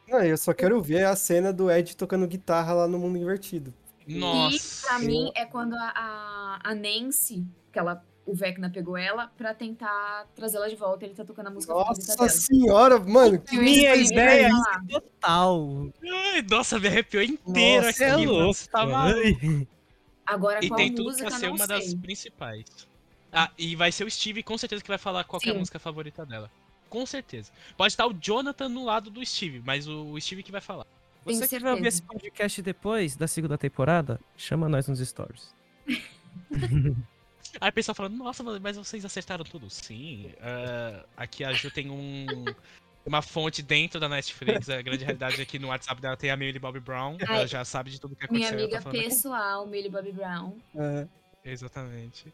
[0.07, 3.73] Não, eu só quero ver a cena do Ed tocando guitarra lá no mundo invertido.
[4.07, 4.55] Nossa.
[4.55, 9.27] E pra mim é quando a, a, a Nancy, que ela, o Vecna pegou ela
[9.37, 11.05] pra tentar trazê-la de volta.
[11.05, 12.29] Ele tá tocando a música Nossa dela.
[12.29, 14.81] senhora, mano, que E o minha ideia lá.
[14.89, 15.89] Total.
[16.33, 18.59] Ai, nossa, me arrepiou inteiro Nossa, aqui, é louco.
[18.69, 19.67] Tá maluco.
[20.25, 21.67] Agora, E qual tem tudo música, pra ser uma sei.
[21.67, 22.65] das principais.
[23.31, 25.55] Ah, e vai ser o Steve, com certeza, que vai falar qual que é a
[25.55, 26.49] música favorita dela.
[26.89, 27.51] Com certeza.
[27.77, 30.87] Pode estar o Jonathan no lado do Steve, mas o Steve que vai falar.
[31.25, 35.53] Tenho Você que vai ouvir esse podcast depois da segunda temporada, chama nós nos stories.
[37.59, 39.69] Aí o pessoal falando, nossa, mas vocês acertaram tudo.
[39.69, 40.31] Sim.
[40.41, 42.25] ah, aqui a Ju tem um.
[43.05, 46.35] Uma fonte dentro da Netflix, a grande realidade é que no WhatsApp dela tem a
[46.35, 48.67] Millie Bobby Brown, Ai, ela já sabe de tudo que Minha aconteceu.
[48.67, 50.57] ela amiga pessoal, Millie Bobby Brown.
[50.75, 51.07] É,
[51.45, 52.33] Exatamente.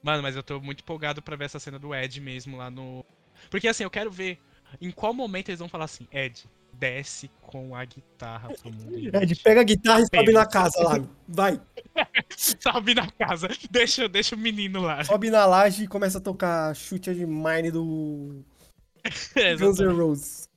[0.00, 3.04] Mano, mas eu tô muito empolgado pra ver essa cena do Ed mesmo lá no.
[3.50, 4.38] Porque assim, eu quero ver
[4.80, 6.44] em qual momento eles vão falar assim, Ed,
[6.78, 8.92] desce com a guitarra pro mundo.
[8.98, 11.08] Ed, invertido." pega a guitarra e sobe na casa lá.
[11.28, 11.60] Vai.
[12.36, 15.04] Sobe na casa, deixa, deixa o menino lá.
[15.04, 18.44] Sobe na laje e começa a tocar chute de mine do
[19.60, 19.92] Guns N'.
[19.92, 20.48] Roses.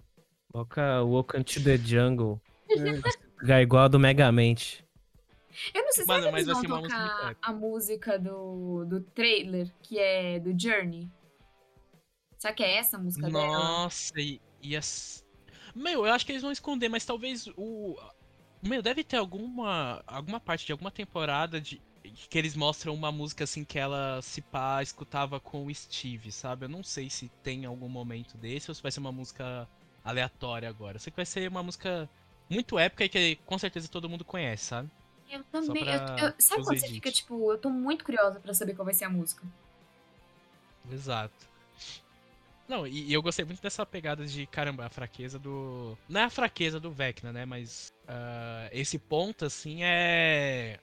[0.51, 2.41] Coloca Welcome to the Jungle.
[2.71, 3.27] É.
[3.53, 4.83] É igual a do Megamente.
[5.73, 7.37] Eu não sei se Mano, eles vão música de tocar rap.
[7.41, 11.09] a música do, do trailer, que é do Journey.
[12.37, 13.47] Será que é essa a música dela?
[13.47, 15.25] Nossa, e, e as...
[15.77, 17.95] Meu, eu acho que eles vão esconder, mas talvez o.
[18.61, 20.03] Meu, deve ter alguma.
[20.07, 21.81] alguma parte de alguma temporada de.
[22.29, 26.65] Que eles mostram uma música assim que ela se pá, escutava com o Steve, sabe?
[26.65, 29.67] Eu não sei se tem algum momento desse ou se vai ser uma música
[30.03, 30.95] aleatória agora.
[30.95, 32.09] Eu sei que vai ser uma música
[32.49, 34.89] muito épica e que com certeza todo mundo conhece, sabe?
[35.29, 35.83] Eu também.
[35.83, 36.91] eu- eu- sabe quando você edits.
[36.91, 39.45] fica, tipo, eu tô muito curiosa pra saber qual vai ser a música.
[40.89, 41.45] Exato.
[42.67, 45.97] Não, e, e eu gostei muito dessa pegada de, caramba, a fraqueza do.
[46.09, 47.45] Não é a fraqueza do Vecna, né?
[47.45, 50.79] Mas ah, esse ponto, assim, é.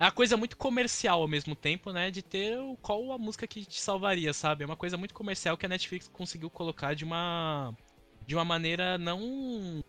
[0.00, 2.10] É uma coisa muito comercial ao mesmo tempo, né?
[2.10, 4.62] De ter o, qual a música que te salvaria, sabe?
[4.62, 7.74] É uma coisa muito comercial que a Netflix conseguiu colocar de uma.
[8.26, 9.82] De uma maneira não.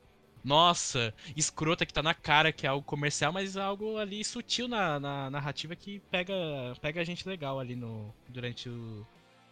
[0.43, 4.97] Nossa, escrota que tá na cara que é algo comercial, mas algo ali sutil na,
[4.99, 6.33] na narrativa que pega,
[6.81, 9.05] pega a gente legal ali no, durante o,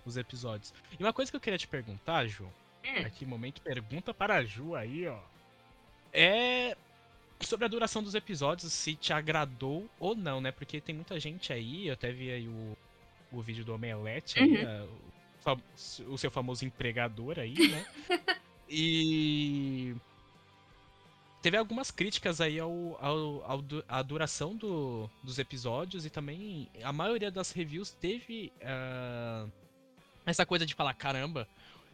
[0.08, 0.74] os episódios.
[1.00, 2.46] E uma coisa que eu queria te perguntar, Ju,
[2.86, 3.06] Hum.
[3.06, 5.20] aqui momento pergunta para a Ju aí, ó.
[6.14, 6.76] É
[7.42, 10.52] sobre a duração dos episódios, se te agradou ou não, né?
[10.52, 12.78] Porque tem muita gente aí, eu até vi aí o,
[13.32, 14.66] o vídeo do Omelete aí, Uhum.
[15.46, 15.52] a-
[16.08, 17.86] o, o seu famoso empregador aí, né?
[18.70, 19.96] e
[21.42, 26.92] teve algumas críticas aí ao, ao, ao à duração do, dos episódios e também a
[26.92, 29.46] maioria das reviews teve ah,
[30.28, 31.48] essa coisa de falar, caramba,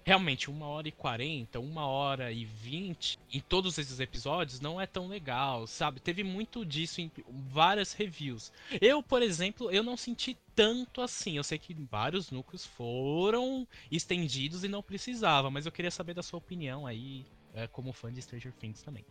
[0.04, 4.86] realmente uma hora e quarenta, uma hora e vinte em todos esses episódios não é
[4.86, 6.00] tão legal, sabe?
[6.00, 8.52] Teve muito disso em várias reviews.
[8.82, 11.38] Eu, por exemplo, eu não senti tanto assim.
[11.38, 16.24] Eu sei que vários núcleos foram estendidos e não precisava, mas eu queria saber da
[16.24, 19.06] sua opinião aí, eh, como fã de Stranger Things também.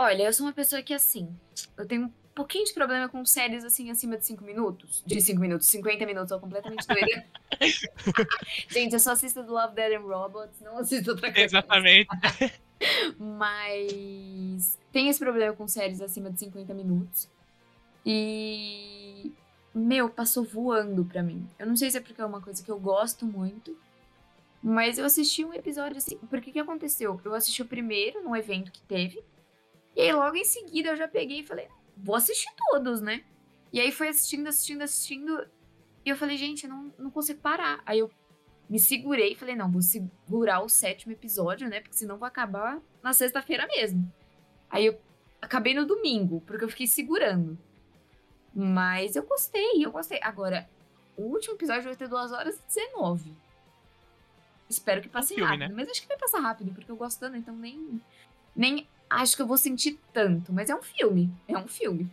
[0.00, 1.28] Olha, eu sou uma pessoa que, assim,
[1.76, 5.02] eu tenho um pouquinho de problema com séries, assim, acima de 5 minutos.
[5.04, 7.26] De 5 minutos, 50 minutos, eu completamente doida.
[8.70, 11.44] Gente, eu só assisto do Love, Dead and Robots, não assisto outra coisa.
[11.44, 12.08] Exatamente.
[13.18, 17.28] Mas tem esse problema com séries acima de 50 minutos.
[18.06, 19.32] E.
[19.74, 21.44] Meu, passou voando pra mim.
[21.58, 23.76] Eu não sei se é porque é uma coisa que eu gosto muito.
[24.62, 26.16] Mas eu assisti um episódio assim.
[26.30, 27.20] Porque que aconteceu?
[27.24, 29.20] Eu assisti o primeiro num evento que teve.
[29.98, 33.24] E aí logo em seguida eu já peguei e falei, vou assistir todos, né?
[33.72, 35.44] E aí foi assistindo, assistindo, assistindo.
[36.04, 37.82] E eu falei, gente, eu não, não consigo parar.
[37.84, 38.08] Aí eu
[38.70, 41.80] me segurei e falei, não, vou segurar o sétimo episódio, né?
[41.80, 44.08] Porque senão vai acabar na sexta-feira mesmo.
[44.70, 45.00] Aí eu
[45.42, 47.58] acabei no domingo, porque eu fiquei segurando.
[48.54, 50.20] Mas eu gostei, eu gostei.
[50.22, 50.70] Agora,
[51.16, 53.34] o último episódio vai ter 2 horas e 19.
[54.70, 55.70] Espero que passe filme, rápido.
[55.70, 55.74] Né?
[55.74, 58.00] Mas acho que vai passar rápido, porque eu gosto tanto, então nem.
[58.54, 60.52] Nem acho que eu vou sentir tanto.
[60.52, 61.30] Mas é um filme.
[61.46, 62.10] É um filme.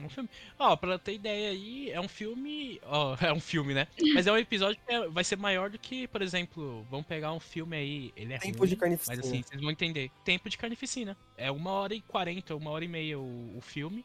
[0.00, 0.28] É um filme.
[0.58, 2.80] Ó, pra ter ideia aí, é um filme.
[2.84, 3.86] Ó, é um filme, né?
[4.14, 7.32] Mas é um episódio que é, vai ser maior do que, por exemplo, vamos pegar
[7.32, 8.12] um filme aí.
[8.16, 9.16] Ele é Tempo ruim, de carnificina.
[9.16, 10.10] Mas assim, vocês vão entender.
[10.24, 11.16] Tempo de carnificina.
[11.36, 14.04] É uma hora e quarenta, uma hora e meia o, o filme.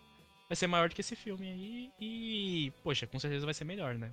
[0.50, 1.92] Vai ser maior do que esse filme aí.
[2.00, 4.12] E, poxa, com certeza vai ser melhor, né?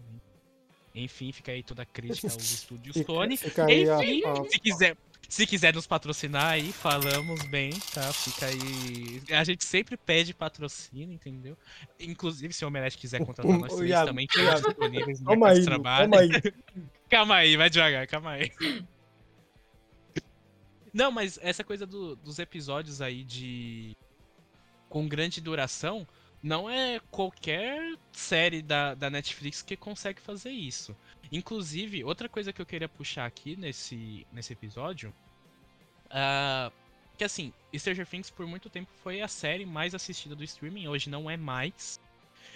[0.95, 3.35] Enfim, fica aí toda a crítica aos estúdios Sony.
[3.35, 4.97] Enfim, se quiser,
[5.29, 8.13] se quiser nos patrocinar aí, falamos bem, tá?
[8.13, 9.23] Fica aí.
[9.31, 11.57] A gente sempre pede patrocínio, entendeu?
[11.99, 15.65] Inclusive, se o Omelete quiser contratar nós três Iago, também, estamos disponíveis no calma aí,
[15.65, 16.11] trabalho.
[16.11, 16.53] Calma aí.
[17.09, 18.53] calma aí, vai devagar, calma aí.
[20.93, 23.97] Não, mas essa coisa do, dos episódios aí de.
[24.89, 26.07] com grande duração,
[26.43, 30.97] não é qualquer série da, da Netflix que consegue fazer isso.
[31.33, 35.15] Inclusive, outra coisa que eu queria puxar aqui nesse, nesse episódio.
[36.07, 36.73] Uh,
[37.17, 41.09] que assim, Stranger Things por muito tempo foi a série mais assistida do streaming, hoje
[41.09, 42.01] não é mais.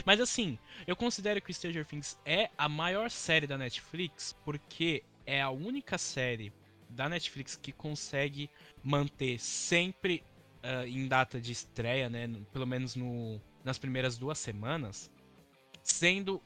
[0.05, 5.41] Mas assim, eu considero que Stranger Things é a maior série da Netflix porque é
[5.41, 6.53] a única série
[6.89, 8.51] da Netflix que consegue
[8.83, 10.25] manter sempre
[10.63, 12.29] uh, em data de estreia, né?
[12.53, 15.11] Pelo menos no, nas primeiras duas semanas,
[15.83, 16.43] sendo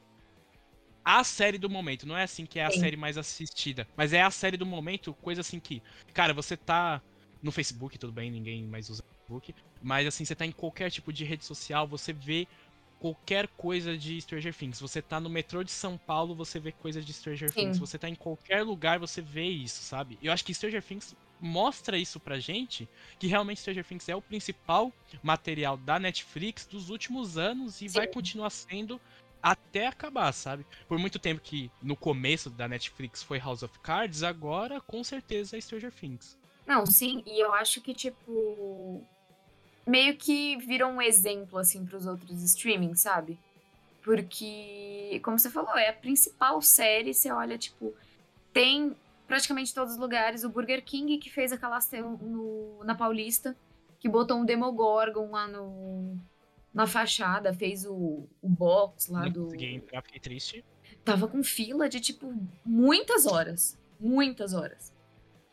[1.17, 2.05] a série do momento.
[2.07, 2.89] Não é assim que é a Sim.
[2.89, 5.81] série mais assistida, mas é a série do momento, coisa assim que,
[6.13, 6.99] cara, você tá
[7.41, 11.13] no Facebook, tudo bem, ninguém mais usa Facebook, mas assim, você tá em qualquer tipo
[11.13, 12.45] de rede social, você vê
[12.99, 14.79] qualquer coisa de Stranger Things.
[14.79, 17.55] Você tá no metrô de São Paulo, você vê coisa de Stranger Sim.
[17.55, 17.79] Things.
[17.79, 20.17] Você tá em qualquer lugar, você vê isso, sabe?
[20.21, 22.89] Eu acho que Stranger Things mostra isso pra gente,
[23.19, 24.91] que realmente Stranger Things é o principal
[25.23, 27.89] material da Netflix dos últimos anos e Sim.
[27.89, 28.99] vai continuar sendo
[29.41, 30.65] até acabar, sabe?
[30.87, 35.57] Por muito tempo que no começo da Netflix foi House of Cards, agora com certeza
[35.57, 36.37] é Stranger Things.
[36.65, 39.03] Não, sim, e eu acho que, tipo.
[39.87, 43.39] Meio que virou um exemplo, assim, pros outros streamings, sabe?
[44.03, 47.11] Porque, como você falou, é a principal série.
[47.11, 47.91] Você olha, tipo,
[48.53, 48.95] tem
[49.27, 50.43] praticamente todos os lugares.
[50.43, 51.79] O Burger King, que fez aquela
[52.21, 53.55] no, na Paulista,
[53.99, 56.19] que botou um Demogorgon lá no,
[56.73, 59.43] na fachada, fez o, o box lá Não do.
[59.45, 60.65] Consegui entrar, fiquei triste.
[61.03, 63.77] Tava com fila de, tipo, muitas horas.
[63.99, 64.93] Muitas horas.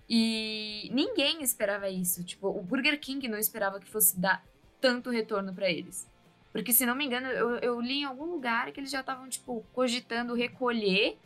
[0.08, 2.22] E ninguém esperava isso.
[2.22, 4.44] Tipo, o Burger King não esperava que fosse dar
[4.80, 6.08] tanto retorno para eles.
[6.52, 9.28] Porque, se não me engano, eu, eu li em algum lugar que eles já estavam,
[9.28, 11.18] tipo, cogitando recolher.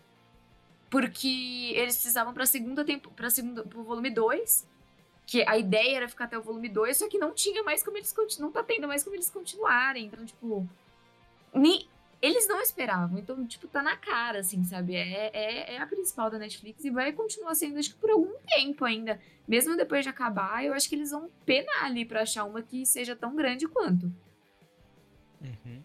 [0.88, 3.11] Porque eles precisavam pra segunda tempo.
[3.11, 4.66] para segunda, pro volume 2.
[5.31, 7.97] Que a ideia era ficar até o volume 2, só que não tinha mais como
[7.97, 8.12] eles.
[8.41, 10.07] Não tá tendo mais como eles continuarem.
[10.07, 10.68] Então, tipo.
[12.20, 13.16] Eles não esperavam.
[13.16, 14.97] Então, tipo, tá na cara, assim, sabe?
[14.97, 18.35] É, é, é, a principal da Netflix e vai continuar sendo, acho que por algum
[18.49, 19.20] tempo ainda.
[19.47, 22.85] Mesmo depois de acabar, eu acho que eles vão penar ali pra achar uma que
[22.85, 24.12] seja tão grande quanto.
[25.41, 25.83] Uhum.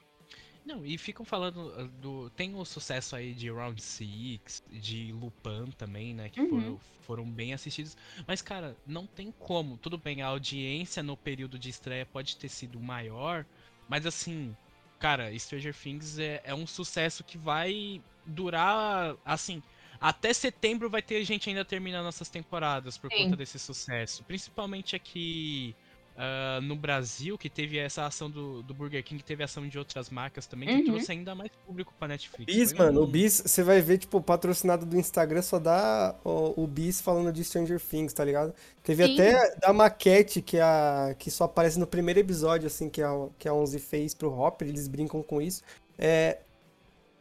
[0.66, 2.30] Não, e ficam falando ah, do.
[2.32, 6.30] Tem o sucesso aí de Round Six, de Lupin também, né?
[6.30, 6.49] Que uhum.
[6.49, 7.95] foram, foram bem assistidos.
[8.26, 9.78] Mas, cara, não tem como.
[9.78, 13.45] Tudo bem, a audiência no período de estreia pode ter sido maior.
[13.88, 14.57] Mas assim,
[14.97, 19.61] cara, Stranger Things é, é um sucesso que vai durar, assim.
[20.01, 23.24] Até setembro vai ter gente ainda terminando essas temporadas por Sim.
[23.24, 24.24] conta desse sucesso.
[24.24, 25.76] Principalmente aqui
[26.16, 30.09] uh, no Brasil, que teve essa ação do, do Burger King, teve ação de outras
[30.09, 30.95] marcas também, que uhum.
[30.95, 32.53] trouxe ainda mais público pra Netflix.
[32.53, 33.03] Bis, Foi mano, um...
[33.03, 37.32] o Bis, você vai ver, tipo, patrocinado do Instagram só dá o, o Bis falando
[37.32, 38.53] de Stranger Things, tá ligado?
[38.84, 39.13] Teve Sim.
[39.13, 43.47] até da maquete que, a, que só aparece no primeiro episódio, assim, que a, que
[43.47, 45.63] a Onze fez pro Hopper, eles brincam com isso.
[45.97, 46.39] É,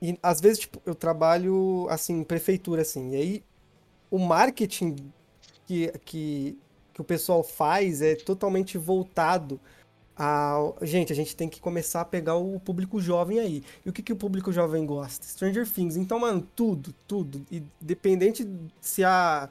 [0.01, 3.45] e às vezes, tipo, eu trabalho, assim, em prefeitura, assim, e aí
[4.11, 4.97] o marketing
[5.67, 6.59] que, que
[6.95, 9.61] que o pessoal faz é totalmente voltado
[10.17, 10.73] a.
[10.83, 13.63] Gente, a gente tem que começar a pegar o público jovem aí.
[13.85, 15.27] E o que, que o público jovem gosta?
[15.27, 15.97] Stranger Things.
[15.97, 17.45] Então, mano, tudo, tudo.
[17.83, 18.49] Independente
[18.81, 19.51] se a.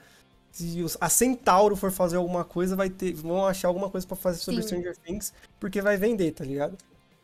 [0.51, 4.37] Se a Centauro for fazer alguma coisa, vai ter, vão achar alguma coisa para fazer
[4.37, 4.67] sobre Sim.
[4.67, 6.77] Stranger Things, porque vai vender, tá ligado?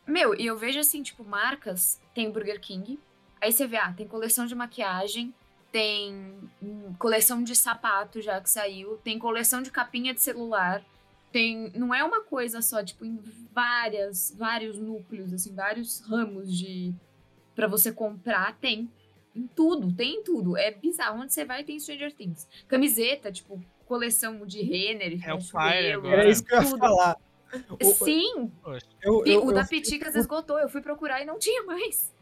[0.04, 2.98] Meu, e eu vejo assim, tipo, marcas, tem Burger King,
[3.40, 5.32] aí você vê, ah, tem coleção de maquiagem
[5.72, 6.34] tem
[6.98, 10.84] coleção de sapato já que saiu, tem coleção de capinha de celular,
[11.32, 13.18] tem não é uma coisa só, tipo, em
[13.52, 16.92] várias, vários núcleos, assim, vários ramos de
[17.54, 18.90] para você comprar, tem
[19.34, 20.56] em tudo, tem em tudo.
[20.56, 21.20] É bizarro.
[21.20, 22.48] Onde você vai tem Stranger Things.
[22.66, 27.16] Camiseta, tipo, coleção de Renner, Hellfire, Era isso que eu ia falar.
[28.04, 28.50] Sim!
[29.02, 30.58] Eu, eu, o da Piticas esgotou.
[30.58, 32.12] Eu fui procurar e não tinha mais.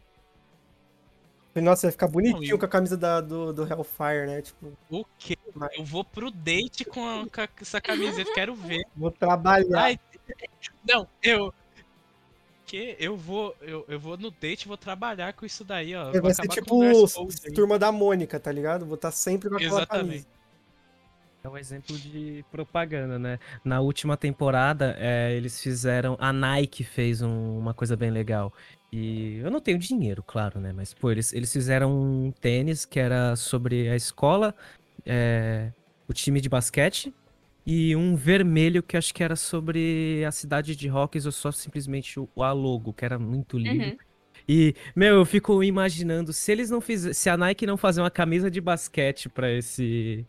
[1.55, 4.41] Nossa, vai ficar bonitinho com a camisa da, do, do Hellfire, né?
[4.41, 5.37] Tipo, o quê?
[5.77, 8.85] Eu vou pro date com, a, com essa camiseta, quero ver.
[8.95, 9.81] Vou trabalhar.
[9.81, 9.99] Ai,
[10.87, 11.53] não, eu.
[12.65, 16.11] Que eu vou, eu, eu vou no date vou trabalhar com isso daí, ó.
[16.21, 16.79] Vai ser tipo
[17.55, 18.85] turma da Mônica, tá ligado?
[18.85, 20.07] Vou estar tá sempre com aquela Exatamente.
[20.07, 20.27] camisa.
[21.43, 23.39] É um exemplo de propaganda, né?
[23.63, 26.17] Na última temporada, é, eles fizeram.
[26.19, 28.53] A Nike fez um, uma coisa bem legal.
[28.91, 30.73] E eu não tenho dinheiro, claro, né?
[30.73, 34.55] Mas, pô, eles, eles fizeram um tênis que era sobre a escola,
[35.05, 35.71] é,
[36.07, 37.13] o time de basquete,
[37.65, 42.19] e um vermelho que acho que era sobre a cidade de Rockies ou só simplesmente
[42.19, 43.85] o, a logo, que era muito lindo.
[43.85, 43.97] Uhum.
[44.47, 48.09] E, meu, eu fico imaginando, se eles não fizer, se a Nike não fazer uma
[48.09, 50.25] camisa de basquete para esse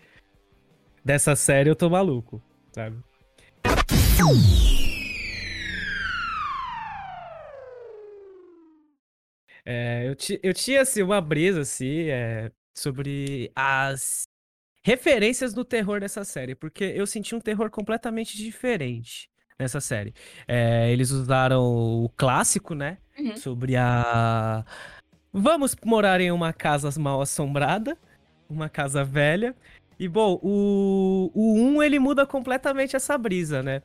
[1.02, 2.42] dessa série, eu tô maluco,
[2.72, 2.98] sabe?
[9.64, 14.22] É, eu, eu tinha assim, uma brisa assim, é, sobre as
[14.82, 20.14] referências do terror dessa série, porque eu senti um terror completamente diferente nessa série.
[20.48, 22.98] É, eles usaram o clássico, né?
[23.18, 23.36] Uhum.
[23.36, 24.64] Sobre a.
[25.32, 27.96] Vamos morar em uma casa mal assombrada,
[28.48, 29.54] uma casa velha.
[29.98, 33.82] E bom, o, o 1 ele muda completamente essa brisa, né?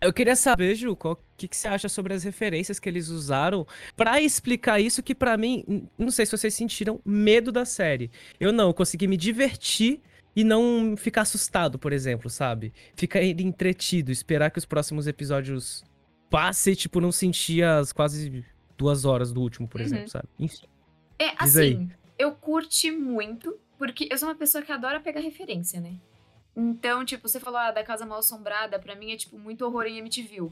[0.00, 3.66] Eu queria saber, Ju, o que, que você acha sobre as referências que eles usaram
[3.96, 8.10] para explicar isso que para mim, não sei se vocês sentiram medo da série.
[8.38, 10.00] Eu não, eu consegui me divertir
[10.36, 12.72] e não ficar assustado, por exemplo, sabe?
[12.94, 15.84] Ficar entretido, esperar que os próximos episódios
[16.30, 18.44] passem, tipo, não sentir as quase
[18.76, 19.86] duas horas do último, por uhum.
[19.86, 20.28] exemplo, sabe?
[20.38, 20.66] Enfim.
[21.18, 25.96] É, assim, eu curti muito, porque eu sou uma pessoa que adora pegar referência, né?
[26.60, 29.84] Então, tipo, você falou ah, da Casa Mal Assombrada, pra mim é, tipo, muito horror
[29.84, 30.50] em MTV.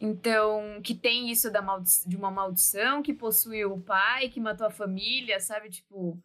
[0.00, 1.60] Então, que tem isso da
[2.06, 5.70] de uma maldição que possui o pai, que matou a família, sabe?
[5.70, 6.16] Tipo.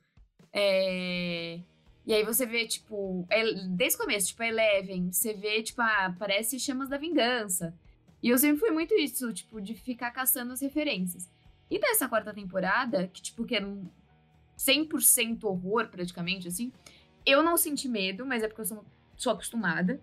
[0.54, 1.60] É...
[2.06, 3.28] E aí você vê, tipo,
[3.72, 7.74] desde o começo, tipo, a Eleven, você vê, tipo, ah, parece Chamas da Vingança.
[8.22, 11.28] E eu sempre fui muito isso, tipo, de ficar caçando as referências.
[11.70, 13.62] E nessa quarta temporada, que, tipo, que é
[14.58, 16.72] 100% horror, praticamente, assim,
[17.26, 18.86] eu não senti medo, mas é porque eu sou
[19.20, 20.02] sou acostumada.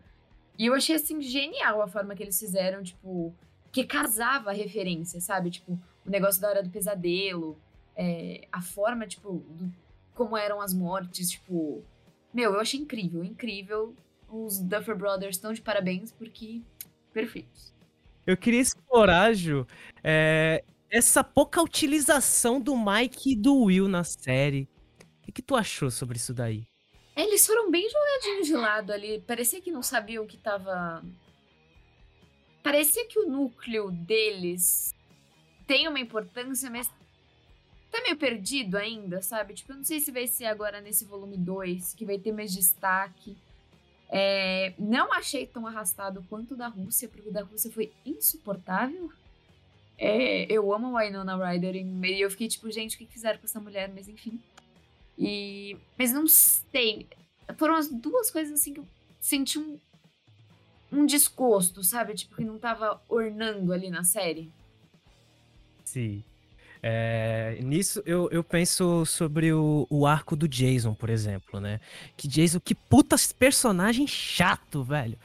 [0.59, 3.35] E eu achei, assim, genial a forma que eles fizeram, tipo,
[3.73, 5.51] que casava a referência, sabe?
[5.51, 5.73] Tipo,
[6.05, 7.59] o negócio da hora do pesadelo,
[7.97, 9.73] é, a forma, tipo, do,
[10.15, 11.83] como eram as mortes, tipo.
[12.33, 13.95] Meu, eu achei incrível, incrível.
[14.29, 16.61] Os Duffer Brothers estão de parabéns porque
[17.13, 17.75] perfeitos.
[18.27, 19.67] Eu queria explorar, Ju,
[20.03, 24.69] é, essa pouca utilização do Mike e do Will na série.
[25.21, 26.67] O que, que tu achou sobre isso daí?
[27.17, 29.21] Eles foram bem jogadinhos de lado ali.
[29.21, 31.03] Parecia que não sabiam que tava.
[32.63, 34.95] Parecia que o núcleo deles
[35.67, 36.89] tem uma importância, mas
[37.91, 39.55] tá meio perdido ainda, sabe?
[39.55, 42.53] Tipo, eu não sei se vai ser agora nesse volume 2, que vai ter mais
[42.53, 43.37] destaque.
[44.09, 49.11] É, não achei tão arrastado quanto o da Rússia, porque o da Rússia foi insuportável.
[49.99, 53.47] É, eu amo a Winona Ryder e eu fiquei tipo, gente, o que fizeram com
[53.47, 53.91] essa mulher?
[53.93, 54.39] Mas enfim.
[55.19, 57.07] E, mas não sei.
[57.57, 58.87] Foram as duas coisas assim que eu
[59.21, 59.79] senti um,
[60.93, 62.15] um desgosto, sabe?
[62.15, 64.51] Tipo, que não tava ornando ali na série.
[65.85, 66.23] Sim.
[66.83, 71.81] É, nisso eu, eu penso sobre o, o arco do Jason, por exemplo, né?
[72.17, 75.19] Que Jason, que puta personagem chato, velho.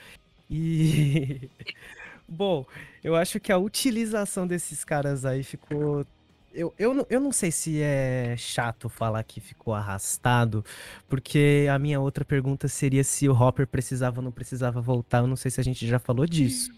[0.50, 1.50] E.
[2.28, 2.66] Bom,
[3.04, 6.06] eu acho que a utilização desses caras aí ficou
[6.54, 10.64] eu, eu, eu não sei se é chato falar que ficou arrastado,
[11.08, 15.20] porque a minha outra pergunta seria se o Hopper precisava ou não precisava voltar.
[15.20, 16.72] Eu não sei se a gente já falou disso.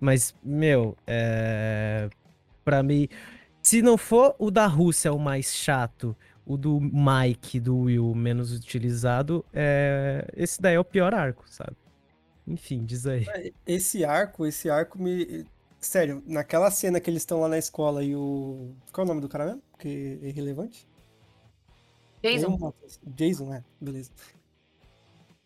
[0.00, 2.08] Mas, meu, é...
[2.64, 3.08] pra mim,
[3.62, 8.52] se não for o da Rússia o mais chato, o do Mike, do Will menos
[8.52, 10.26] utilizado, é...
[10.36, 11.76] esse daí é o pior arco, sabe?
[12.46, 13.26] Enfim, diz aí.
[13.66, 15.46] Esse arco, esse arco me
[15.84, 18.70] Sério, naquela cena que eles estão lá na escola e o.
[18.90, 19.62] Qual é o nome do cara mesmo?
[19.78, 20.88] Que é irrelevante?
[22.22, 22.72] Jason.
[23.06, 24.10] Jason, é, beleza.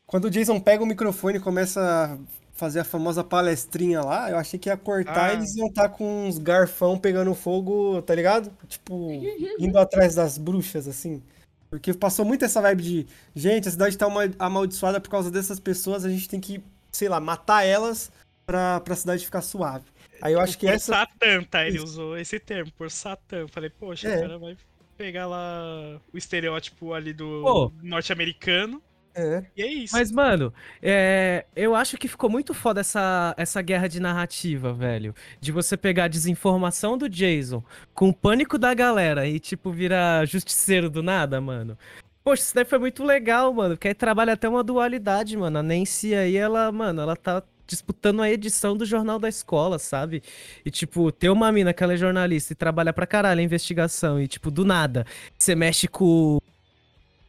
[0.07, 2.18] Quando o Jason pega o microfone e começa a
[2.53, 5.34] fazer a famosa palestrinha lá, eu achei que ia cortar ah.
[5.34, 8.53] e eles iam estar tá com uns garfão pegando fogo, tá ligado?
[8.68, 9.11] Tipo,
[9.59, 11.20] indo atrás das bruxas, assim.
[11.68, 15.59] Porque passou muito essa vibe de, gente, a cidade tá uma- amaldiçoada por causa dessas
[15.59, 16.62] pessoas, a gente tem que,
[16.93, 18.11] sei lá, matar elas
[18.47, 19.84] pra, pra cidade ficar suave.
[20.23, 20.93] Aí eu acho que por essa.
[20.93, 21.66] Satã, tá?
[21.66, 21.85] Ele Isso.
[21.85, 23.47] usou esse termo, por Satã.
[23.49, 24.16] Falei, poxa, É.
[24.19, 24.57] o cara vai
[24.97, 28.83] pegar lá o estereótipo ali do norte-americano.
[29.14, 29.45] É.
[29.57, 29.97] E é isso.
[29.97, 35.12] Mas, mano, é, eu acho que ficou muito foda essa, essa guerra de narrativa, velho.
[35.41, 37.64] De você pegar a desinformação do Jason
[37.95, 41.77] com o pânico da galera e, tipo, virar justiceiro do nada, mano.
[42.23, 43.75] Poxa, isso daí foi muito legal, mano.
[43.77, 45.59] Porque aí trabalha até uma dualidade, mano.
[45.59, 50.23] A Nancy aí, ela, mano, ela tá disputando a edição do jornal da escola, sabe?
[50.64, 54.21] E, tipo, ter uma mina que ela é jornalista e trabalha pra caralho a investigação
[54.21, 55.07] e, tipo, do nada,
[55.39, 56.39] você mexe com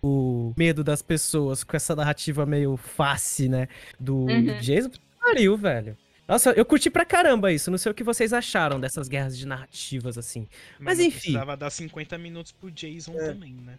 [0.01, 3.67] o medo das pessoas com essa narrativa meio face, né?
[3.99, 4.57] Do, Uhum.
[4.59, 4.89] Jason.
[5.19, 5.97] Pariu, velho.
[6.27, 7.69] Nossa, eu curti pra caramba isso.
[7.69, 10.47] Não sei o que vocês acharam dessas guerras de narrativas, assim.
[10.79, 11.19] mas não enfim.
[11.19, 13.27] Precisava dar 50 minutos pro Jason É.
[13.33, 13.77] também, né?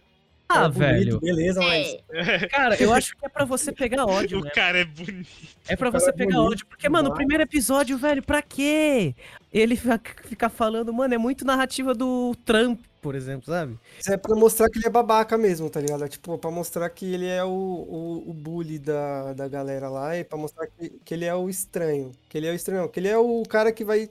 [0.51, 1.19] Ah, é bonito, velho.
[1.19, 1.97] Beleza, mas.
[2.11, 4.51] É, Cara, eu acho que é pra você pegar ódio, o né?
[4.51, 5.29] cara é bonito.
[5.67, 6.65] É pra você é pegar bonito ódio.
[6.67, 9.15] Porque, mano, o primeiro episódio, velho, pra quê?
[9.51, 13.77] Ele fica fica falando, mano, é muito narrativa do Trump, por exemplo, sabe?
[13.99, 16.05] Isso é pra mostrar que ele é babaca mesmo, tá ligado?
[16.05, 20.15] É tipo, pra mostrar que ele é o, o, o bully da, da galera lá
[20.15, 22.11] e pra mostrar que, que ele é o estranho.
[22.29, 24.09] Que ele é o estranho, que ele é o cara que vai.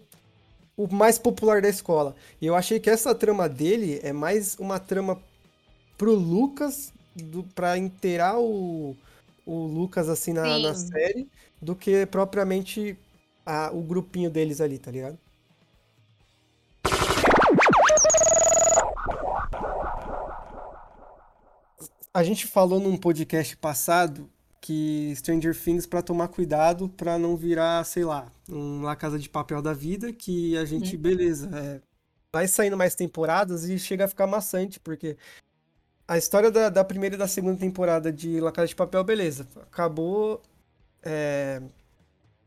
[0.77, 2.17] O mais popular da escola.
[2.41, 5.21] E eu achei que essa trama dele é mais uma trama
[6.01, 8.97] pro Lucas, do, pra inteirar o,
[9.45, 11.29] o Lucas assim na, na série,
[11.61, 12.99] do que propriamente
[13.45, 15.19] a, o grupinho deles ali, tá ligado?
[22.15, 24.27] A gente falou num podcast passado
[24.59, 29.29] que Stranger Things pra tomar cuidado pra não virar, sei lá, um La Casa de
[29.29, 31.81] Papel da vida, que a gente, beleza, é,
[32.33, 35.19] vai saindo mais temporadas e chega a ficar maçante, porque
[36.11, 39.47] a história da, da primeira e da segunda temporada de La Casa de Papel, beleza,
[39.63, 40.43] acabou,
[41.05, 41.63] é,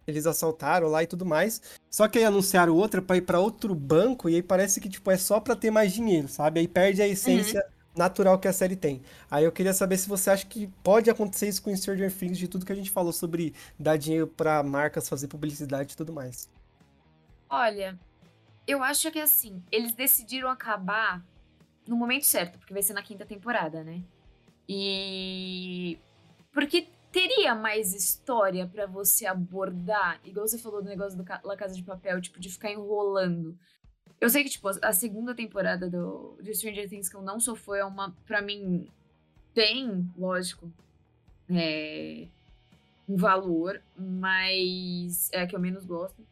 [0.05, 3.73] eles assaltaram lá e tudo mais, só que aí anunciaram outra pra ir pra outro
[3.73, 6.59] banco e aí parece que, tipo, é só pra ter mais dinheiro, sabe?
[6.59, 9.01] Aí perde a essência natural que a série tem.
[9.31, 12.49] Aí eu queria saber se você acha que pode acontecer isso com Stranger Things, de
[12.49, 16.49] tudo que a gente falou sobre dar dinheiro pra marcas fazer publicidade e tudo mais.
[17.49, 17.97] olha,
[18.67, 21.23] eu acho que assim, eles decidiram acabar
[21.87, 24.01] no momento certo, porque vai ser na quinta temporada, né?
[24.67, 25.97] E.
[26.51, 31.75] Porque teria mais história pra você abordar, igual você falou do negócio do La Casa
[31.75, 33.57] de Papel, tipo, de ficar enrolando.
[34.19, 37.55] Eu sei que, tipo, a segunda temporada do, de Stranger Things que eu não sou
[37.55, 38.87] fã é uma, pra mim,
[39.53, 40.71] tem, lógico,
[41.49, 42.27] é,
[43.07, 46.25] um valor, mas é a que eu menos gosto.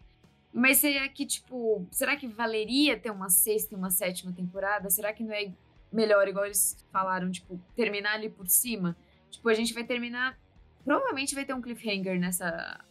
[0.53, 4.89] Mas será que, tipo, será que valeria ter uma sexta e uma sétima temporada?
[4.89, 5.51] Será que não é
[5.91, 8.95] melhor, igual eles falaram, tipo, terminar ali por cima?
[9.29, 10.37] Tipo, a gente vai terminar.
[10.83, 12.83] Provavelmente vai ter um cliffhanger nessa.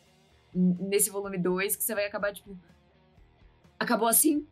[0.54, 2.58] Nesse volume 2, que você vai acabar, tipo.
[3.78, 4.46] Acabou assim?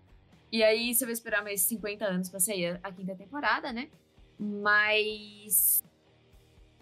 [0.52, 3.88] E aí você vai esperar mais 50 anos pra sair a- a quinta temporada, né?
[4.38, 5.82] Mas.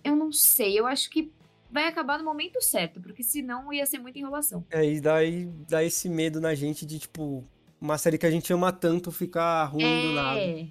[0.05, 1.33] Eu não sei, eu acho que
[1.71, 4.65] vai acabar no momento certo, porque senão ia ser muita enrolação.
[4.71, 7.45] É, e daí dá esse medo na gente de, tipo,
[7.81, 10.41] uma série que a gente ama tanto ficar ruim do nada.
[10.41, 10.67] É.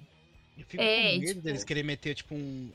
[0.58, 2.70] Eu fico É, com medo tipo- deles querer meter, tipo, um-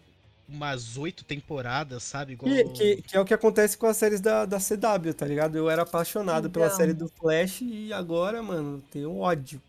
[0.47, 2.33] umas oito temporadas, sabe?
[2.33, 2.53] Igual...
[2.53, 2.63] Que,
[2.95, 5.57] que, que é o que acontece com as séries da, da CW, tá ligado?
[5.57, 6.77] Eu era apaixonado pela Então.
[6.77, 9.61] série do Flash e agora, mano, tenho ódio.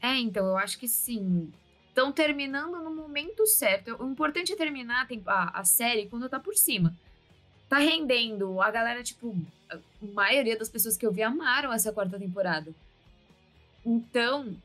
[0.00, 1.50] É, então, eu acho que sim.
[1.94, 3.94] Estão terminando no momento certo.
[4.02, 6.92] O importante é terminar a, a- série quando tá por cima.
[7.68, 8.60] Tá rendendo.
[8.60, 9.36] A galera, tipo,
[9.70, 12.72] a maioria das pessoas que eu vi amaram essa quarta temporada.
[13.86, 14.56] Então,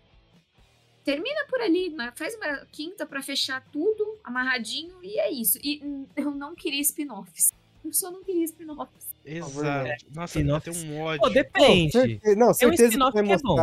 [1.06, 2.12] termina por ali, né?
[2.16, 5.60] faz uma quinta pra fechar tudo amarradinho e é isso.
[5.64, 7.52] E eu não queria spin-offs.
[7.86, 9.08] Eu só não queria spin-offs.
[9.24, 10.06] Exato.
[10.16, 11.20] Nossa, vai ter um ódio.
[11.22, 11.92] Pô, depende.
[11.92, 13.56] Certe- Não, Tem um certeza que spin-off vai que é bom.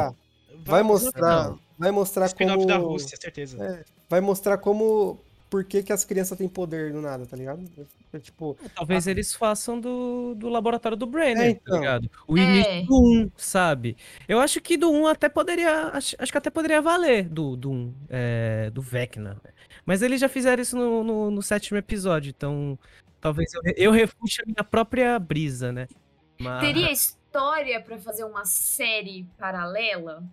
[0.56, 0.72] Mostrar.
[0.72, 1.58] Vai mostrar, Não.
[1.78, 2.66] vai mostrar Spin-off como...
[2.66, 3.62] da Rússia, certeza.
[3.64, 5.20] É, vai mostrar como...
[5.48, 7.62] Por que, que as crianças têm poder do nada, tá ligado?
[8.12, 11.74] É, tipo, Talvez eles façam do, do laboratório do Brenner, É, então.
[11.74, 12.10] tá ligado?
[12.26, 12.40] O É.
[12.40, 13.96] início do 1, sabe?
[14.26, 15.90] Eu acho que do 1 até poderia.
[15.92, 19.40] Acho, acho que até poderia valer do, do 1, é, do Vecna.
[19.86, 22.76] Mas eles já fizeram isso no, no, no sétimo episódio, então
[23.20, 25.86] talvez eu, eu refute a minha própria brisa, né?
[26.40, 30.24] Mas, Teria história pra fazer uma série paralela?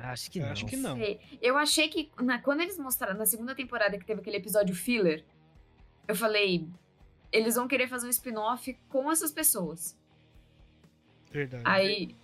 [0.00, 0.52] Acho que Eu não.
[0.52, 0.98] acho que não.
[1.40, 5.24] Eu achei que na- quando eles mostraram na segunda temporada que teve aquele episódio filler,
[6.08, 6.68] eu falei,
[7.30, 9.96] eles vão querer fazer um spin-off com essas pessoas.
[11.30, 11.62] Verdade.
[11.66, 12.16] Aí,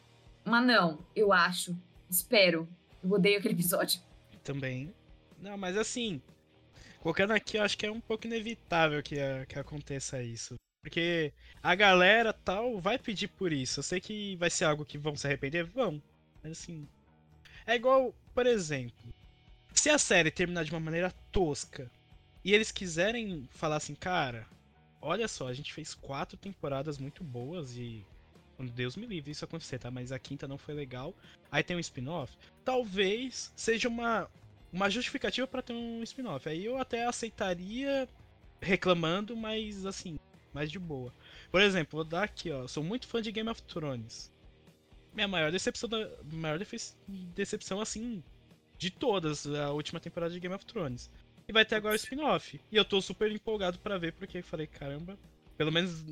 [0.45, 1.77] mas não, eu acho,
[2.11, 2.69] espero.
[3.03, 4.01] Eu odeio aquele episódio.
[4.45, 4.93] Também.
[5.41, 6.21] Não, mas assim,
[7.01, 9.17] colocando aqui, eu acho que é um pouco inevitável que,
[9.49, 10.57] que aconteça isso.
[10.83, 13.81] Porque a galera tal vai pedir por isso.
[13.81, 16.03] Eu sei que vai ser algo que vão se arrepender, vão.
[16.43, 16.89] Mas assim.
[17.69, 19.13] É igual, por exemplo,
[19.75, 21.91] se a série terminar de uma maneira tosca
[22.43, 24.47] e eles quiserem falar assim, cara,
[25.03, 28.03] olha só, a gente fez quatro temporadas muito boas e.
[28.75, 29.91] Deus me livre isso acontecer, tá?
[29.91, 31.15] Mas a quinta não foi legal.
[31.53, 32.33] Aí tem um spin-off.
[32.65, 34.29] Talvez seja uma,
[34.73, 36.49] uma justificativa para ter um spin-off.
[36.49, 38.09] Aí eu até aceitaria
[38.63, 40.19] reclamando, mas assim,
[40.55, 41.15] mais de boa.
[41.53, 42.67] Por exemplo, vou dar aqui, ó.
[42.67, 44.33] Sou muito fã de Game of Thrones.
[45.15, 46.09] Minha maior decepção da.
[46.33, 46.59] Maior
[47.35, 48.23] decepção, assim,
[48.77, 51.11] de todas, a última temporada de Game of Thrones.
[51.49, 52.61] E vai ter agora o spin-off.
[52.71, 55.19] E eu tô super empolgado para ver, porque falei, caramba,
[55.57, 56.05] pelo menos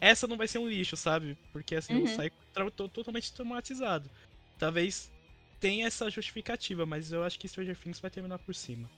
[0.00, 1.38] essa não vai ser um lixo, sabe?
[1.52, 2.00] Porque assim, uhum.
[2.00, 2.32] eu saio
[2.74, 4.10] tô totalmente traumatizado.
[4.58, 5.12] Talvez
[5.60, 8.90] tenha essa justificativa, mas eu acho que Stranger Things vai terminar por cima.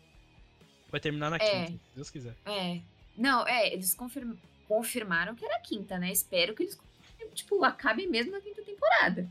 [0.90, 1.66] Vai terminar na é.
[1.66, 2.34] quinta, se Deus quiser.
[2.46, 2.80] É.
[3.16, 4.34] Não, é, eles confirm...
[4.66, 6.10] confirmaram que era a quinta, né?
[6.10, 6.78] Espero que eles,
[7.34, 9.28] tipo, acabem mesmo na quinta temporada.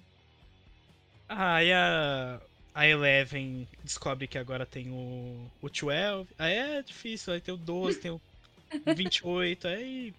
[1.27, 2.39] Ah, e a
[2.73, 6.27] a Eleven descobre que agora tem o, o 12.
[6.39, 8.21] Aí é difícil, aí tem o 12, tem o
[8.95, 10.13] 28, aí.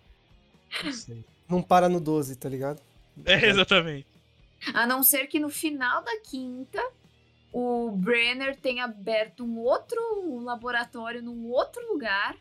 [0.84, 1.24] Não sei.
[1.48, 2.80] Não para no 12, tá ligado?
[3.24, 4.06] É, exatamente.
[4.72, 6.80] A não ser que no final da quinta
[7.52, 12.36] o Brenner tenha aberto um outro laboratório num outro lugar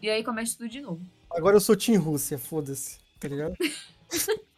[0.00, 1.04] e aí começa tudo de novo.
[1.30, 3.56] Agora eu sou Team Rússia, foda-se, tá ligado?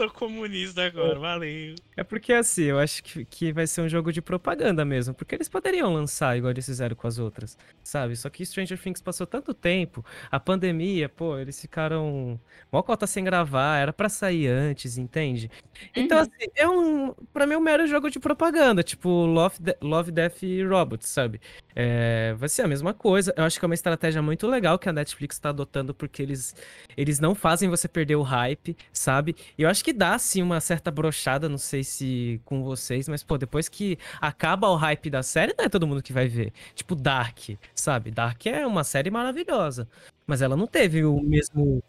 [0.00, 1.74] Sou comunista agora, valeu.
[1.94, 5.12] É porque assim, eu acho que, que vai ser um jogo de propaganda mesmo.
[5.12, 8.16] Porque eles poderiam lançar igual eles fizeram com as outras, sabe?
[8.16, 12.40] Só que Stranger Things passou tanto tempo, a pandemia, pô, eles ficaram.
[12.72, 15.50] Mó cota sem gravar, era para sair antes, entende?
[15.94, 16.22] Então, uhum.
[16.22, 17.14] assim, é um.
[17.30, 21.10] Pra mim, é um mero jogo de propaganda, tipo Love, De Love Death e Robots,
[21.10, 21.42] sabe?
[21.76, 23.34] É, vai ser a mesma coisa.
[23.36, 26.54] Eu acho que é uma estratégia muito legal que a Netflix tá adotando, porque eles,
[26.96, 29.36] eles não fazem você perder o hype, sabe?
[29.58, 33.22] E eu acho que dá, sim, uma certa brochada, não sei se com vocês, mas,
[33.22, 36.52] pô, depois que acaba o hype da série, não é todo mundo que vai ver.
[36.74, 37.38] Tipo, Dark,
[37.74, 38.10] sabe?
[38.10, 39.88] Dark é uma série maravilhosa,
[40.26, 41.82] mas ela não teve o mesmo.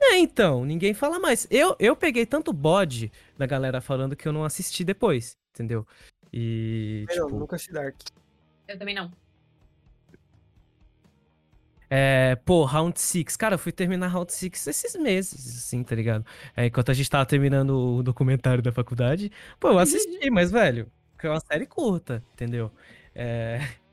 [0.00, 1.46] É, então, ninguém fala mais.
[1.50, 5.86] Eu, eu peguei tanto bode da galera falando que eu não assisti depois, entendeu?
[6.32, 7.06] E.
[7.10, 7.38] Eu tipo...
[7.38, 7.96] nunca assisti Dark.
[8.68, 9.10] Eu também não.
[11.90, 13.36] É, pô, Round 6.
[13.36, 16.24] Cara, eu fui terminar Round 6 esses meses, assim, tá ligado?
[16.56, 19.30] É, enquanto a gente tava terminando o documentário da faculdade.
[19.60, 20.90] Pô, eu assisti, mas, velho,
[21.26, 22.70] é uma série curta, entendeu?
[23.14, 23.60] É...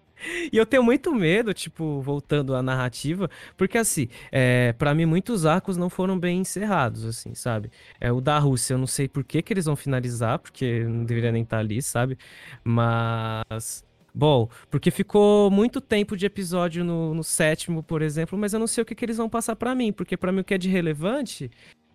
[0.54, 3.28] E eu tenho muito medo, tipo, voltando à narrativa,
[3.58, 7.72] porque assim, é, para mim muitos arcos não foram bem encerrados, assim, sabe?
[8.00, 11.06] É, o da Rússia, eu não sei por que, que eles vão finalizar, porque não
[11.06, 12.20] deveria nem estar tá ali, sabe?
[12.64, 13.84] Mas
[14.14, 18.68] Bom, porque ficou muito tempo de episódio no, no sétimo, por exemplo, mas eu não
[18.68, 20.58] sei o que, que eles vão passar para mim, porque para mim o que é
[20.58, 21.50] de relevante,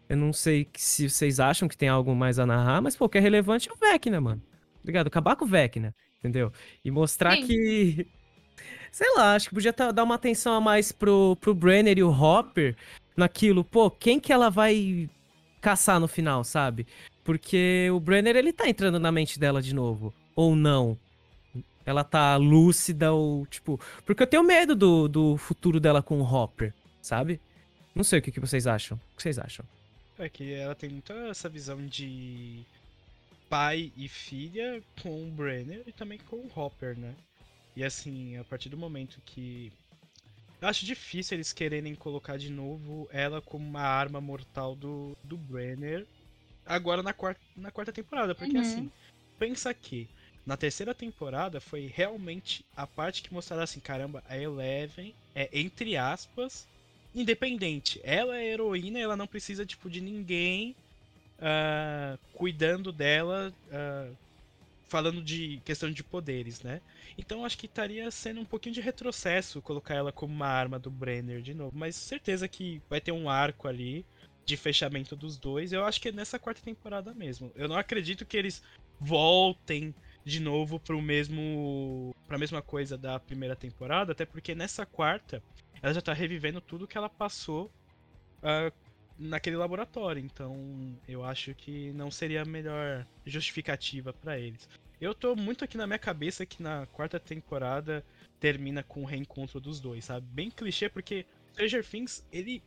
[0.08, 3.08] eu não sei se vocês acham que tem algo mais a narrar, mas pô, o
[3.08, 4.42] que é relevante é o Vecna, mano.
[4.84, 5.08] Ligado?
[5.08, 6.52] Acabar com o Vecna, entendeu?
[6.84, 7.46] E mostrar Sim.
[7.46, 8.06] que.
[8.90, 12.10] Sei lá, acho que podia dar uma atenção a mais pro, pro Brenner e o
[12.10, 12.74] Hopper
[13.14, 15.10] naquilo, pô, quem que ela vai
[15.60, 16.86] caçar no final, sabe?
[17.22, 20.14] Porque o Brenner, ele tá entrando na mente dela de novo.
[20.34, 20.96] Ou não,
[21.86, 23.80] ela tá lúcida ou, tipo.
[24.04, 27.40] Porque eu tenho medo do, do futuro dela com o Hopper, sabe?
[27.94, 29.00] Não sei o que, que vocês acham.
[29.12, 29.64] O que vocês acham?
[30.18, 32.64] É que ela tem muita essa visão de
[33.48, 37.14] pai e filha com o Brenner e também com o Hopper, né?
[37.76, 39.72] E assim, a partir do momento que.
[40.60, 45.36] Eu acho difícil eles quererem colocar de novo ela como uma arma mortal do, do
[45.36, 46.06] Brenner
[46.64, 48.34] agora na quarta, na quarta temporada.
[48.34, 48.62] Porque uhum.
[48.62, 48.92] assim,
[49.38, 50.08] pensa que
[50.46, 55.96] na terceira temporada foi realmente a parte que mostrava assim, caramba, a Eleven é, entre
[55.96, 56.68] aspas,
[57.12, 58.00] independente.
[58.04, 60.76] Ela é heroína, ela não precisa, tipo, de ninguém
[61.38, 64.16] uh, cuidando dela, uh,
[64.88, 66.80] falando de questão de poderes, né?
[67.18, 70.90] Então acho que estaria sendo um pouquinho de retrocesso colocar ela como uma arma do
[70.90, 71.76] Brenner de novo.
[71.76, 74.04] Mas certeza que vai ter um arco ali
[74.44, 75.72] de fechamento dos dois.
[75.72, 77.50] Eu acho que é nessa quarta temporada mesmo.
[77.56, 78.62] Eu não acredito que eles
[79.00, 79.92] voltem
[80.26, 85.40] de novo pro mesmo pra mesma coisa da primeira temporada, até porque nessa quarta
[85.80, 87.70] ela já tá revivendo tudo que ela passou
[88.42, 88.74] uh,
[89.16, 94.68] naquele laboratório, então eu acho que não seria a melhor justificativa para eles.
[95.00, 98.04] Eu tô muito aqui na minha cabeça que na quarta temporada
[98.40, 100.26] termina com o reencontro dos dois, sabe?
[100.32, 102.60] Bem clichê, porque Stranger Things, ele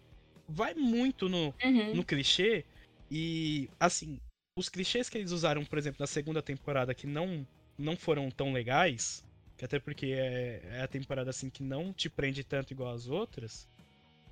[0.47, 1.95] vai muito no, uhum.
[1.95, 2.63] no clichê
[3.11, 4.19] e, assim,
[4.59, 7.47] os clichês que eles usaram, por exemplo, na segunda temporada que não,
[7.77, 9.23] não foram tão legais,
[9.61, 13.67] até porque é, é a temporada assim que não te prende tanto igual as outras,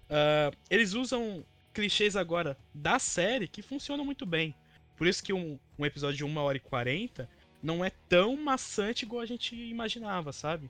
[0.09, 4.53] uh, eles usam clichês agora da série que funcionam muito bem.
[4.97, 7.29] Por isso que um, um episódio de 1 hora e 40
[7.63, 10.69] não é tão maçante igual a gente imaginava, sabe?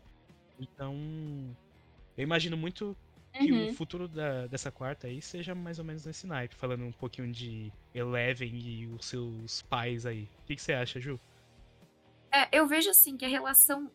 [0.59, 0.95] Então,
[2.17, 2.95] eu imagino muito
[3.37, 3.69] que uhum.
[3.69, 7.31] o futuro da, dessa quarta aí seja mais ou menos nesse naipe, falando um pouquinho
[7.31, 10.29] de Eleven e os seus pais aí.
[10.43, 11.19] O que, que você acha, Ju?
[12.31, 13.89] É, eu vejo assim que a relação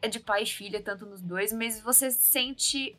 [0.00, 2.96] é de pai e filha, tanto nos dois, mas você sente.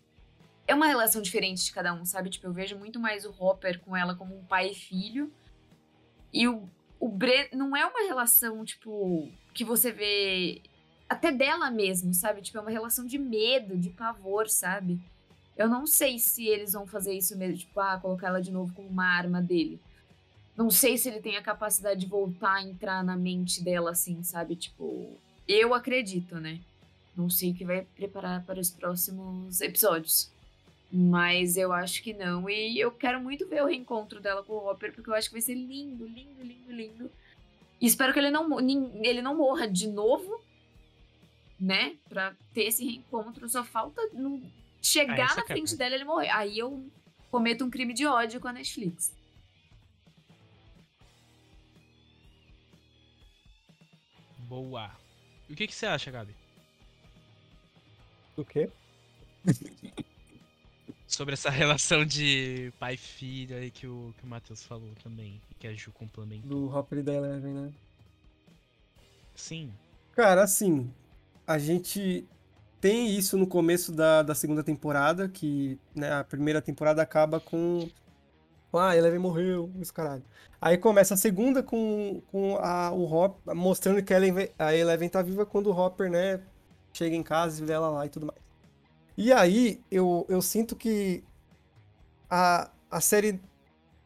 [0.68, 2.30] É uma relação diferente de cada um, sabe?
[2.30, 5.32] Tipo, eu vejo muito mais o Hopper com ela como um pai e filho.
[6.34, 6.68] E o,
[7.00, 10.62] o Bre não é uma relação, tipo, que você vê
[11.08, 12.42] até dela mesmo, sabe?
[12.42, 15.00] Tipo, é uma relação de medo, de pavor, sabe?
[15.58, 18.74] Eu não sei se eles vão fazer isso mesmo, tipo, ah, colocar ela de novo
[18.74, 19.80] como uma arma dele.
[20.56, 24.24] Não sei se ele tem a capacidade de voltar a entrar na mente dela, assim,
[24.24, 24.56] sabe?
[24.56, 26.60] Tipo, eu acredito, né?
[27.16, 30.30] Não sei o que vai preparar para os próximos episódios.
[30.92, 32.50] Mas eu acho que não.
[32.50, 35.34] E eu quero muito ver o reencontro dela com o Hopper, porque eu acho que
[35.36, 37.12] vai ser lindo, lindo, lindo, lindo.
[37.82, 38.60] E espero que ele não,
[39.04, 40.42] ele não morra de novo,
[41.60, 41.96] né?
[42.08, 43.50] Pra ter esse reencontro.
[43.50, 44.02] Só falta
[44.86, 46.30] chegar ah, na é frente dela e ele morrer.
[46.30, 46.88] Aí eu
[47.32, 49.14] cometo um crime de ódio com a Netflix.
[54.48, 54.92] Boa.
[55.50, 56.36] E o que, que você acha, Gabi?
[58.36, 58.70] Do quê?
[61.08, 65.42] Sobre essa relação de pai e filho aí que o, que o Matheus falou também.
[65.52, 66.50] E que a Ju complementou.
[66.50, 67.74] Do Hopper e da Eleven, né?
[69.34, 69.74] Sim.
[70.12, 70.94] Cara, assim,
[71.46, 72.26] a gente
[72.86, 77.90] tem isso no começo da, da segunda temporada, que né, a primeira temporada acaba com.
[78.72, 80.22] Ah, Eleven morreu, isso caralho.
[80.62, 85.10] Aí começa a segunda com, com a, o Hopper, mostrando que a Eleven, a Eleven
[85.10, 86.42] tá viva quando o Hopper, né,
[86.94, 88.40] chega em casa e vê ela lá e tudo mais.
[89.18, 91.24] E aí eu, eu sinto que
[92.30, 93.42] a, a série,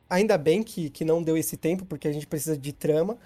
[0.09, 3.17] ainda bem que, que não deu esse tempo, porque a gente precisa de trama,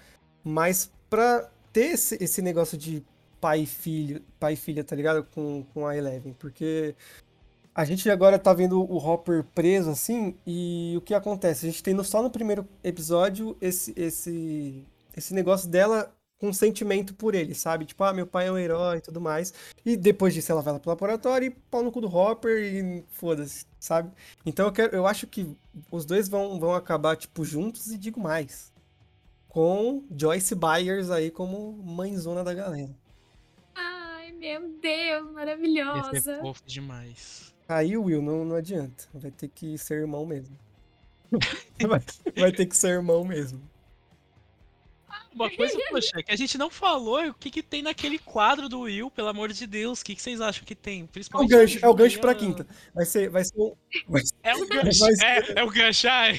[0.42, 3.04] mas pra ter esse, esse negócio de
[3.44, 5.22] pai e filho, pai e filha, tá ligado?
[5.22, 6.94] Com, com a Eleven, porque
[7.74, 11.66] a gente agora tá vendo o Hopper preso assim, e o que acontece?
[11.66, 17.34] A gente tem só no primeiro episódio esse, esse, esse negócio dela com sentimento por
[17.34, 17.84] ele, sabe?
[17.84, 19.52] Tipo, ah, meu pai é um herói e tudo mais.
[19.84, 23.04] E depois disso ela vai lá pro laboratório e pau no cu do Hopper e
[23.10, 24.10] foda-se, sabe?
[24.46, 25.54] Então eu, quero, eu acho que
[25.90, 28.72] os dois vão, vão acabar, tipo, juntos e digo mais.
[29.48, 33.03] Com Joyce Byers aí como mãezona da galera.
[34.44, 36.10] Meu Deus, maravilhosa.
[36.12, 37.54] Esse é fofo demais.
[37.66, 39.04] Aí, Will, não, não adianta.
[39.14, 40.54] Vai ter que ser irmão mesmo.
[41.88, 42.00] vai,
[42.36, 43.62] vai ter que ser irmão mesmo.
[45.34, 48.68] Uma coisa, poxa, que a gente não falou é o que, que tem naquele quadro
[48.68, 50.02] do Will, pelo amor de Deus.
[50.02, 51.06] O que, que vocês acham que tem?
[51.06, 52.66] Principalmente é o gancho, é o gancho pra quinta.
[52.94, 53.72] Vai ser, vai ser.
[54.06, 54.92] Vai ser, é o gancho.
[54.92, 55.24] Ser...
[55.24, 56.06] É, é o gancho.
[56.06, 56.38] Ai,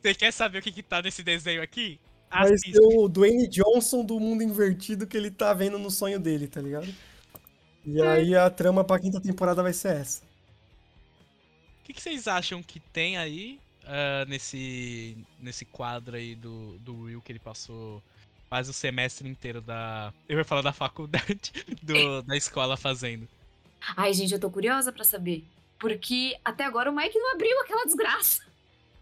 [0.00, 1.98] você quer saber o que, que tá nesse desenho aqui?
[2.30, 6.46] Vai ser o Dwayne Johnson do mundo invertido que ele tá vendo no sonho dele,
[6.46, 6.86] tá ligado?
[7.84, 10.22] E aí a trama pra quinta temporada vai ser essa.
[11.80, 16.94] O que, que vocês acham que tem aí uh, nesse, nesse quadro aí do, do
[17.02, 18.02] Will que ele passou
[18.48, 20.12] quase o semestre inteiro da.
[20.28, 21.52] Eu ia falar da faculdade,
[21.82, 23.28] do, da escola fazendo.
[23.96, 25.44] Ai, gente, eu tô curiosa pra saber.
[25.78, 28.42] Porque até agora o Mike não abriu aquela desgraça.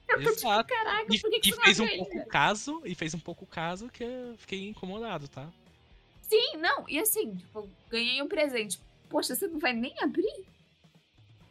[0.08, 0.72] Eu tô tipo, Exato.
[0.72, 4.02] caraca, por que, que e fez um pouco caso, e fez um pouco caso que
[4.02, 5.46] eu fiquei incomodado, tá?
[6.28, 8.80] Sim, não, e assim, tipo, ganhei um presente.
[9.08, 10.44] Poxa, você não vai nem abrir?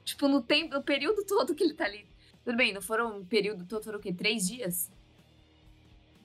[0.06, 2.06] Tipo, no tempo, no período todo que ele tá ali.
[2.46, 4.14] Tudo bem, não foram um período todo, foram o quê?
[4.14, 4.92] Três dias?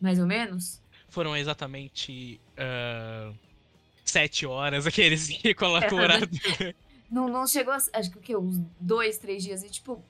[0.01, 0.81] Mais ou menos?
[1.09, 3.37] Foram exatamente uh,
[4.05, 6.29] sete horas, aqueles que o horário.
[7.11, 7.79] não, não chegou a.
[7.95, 8.37] Acho que o quê?
[8.37, 9.63] Uns dois, três dias.
[9.63, 10.05] E tipo,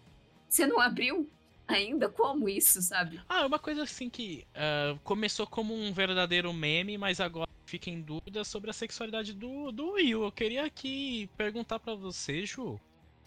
[0.48, 1.28] você não abriu?
[1.66, 2.08] Ainda?
[2.08, 3.20] Como isso, sabe?
[3.28, 7.90] Ah, é uma coisa assim que uh, começou como um verdadeiro meme, mas agora fica
[7.90, 10.24] em dúvida sobre a sexualidade do, do Will.
[10.24, 12.80] Eu queria aqui perguntar para você, Ju.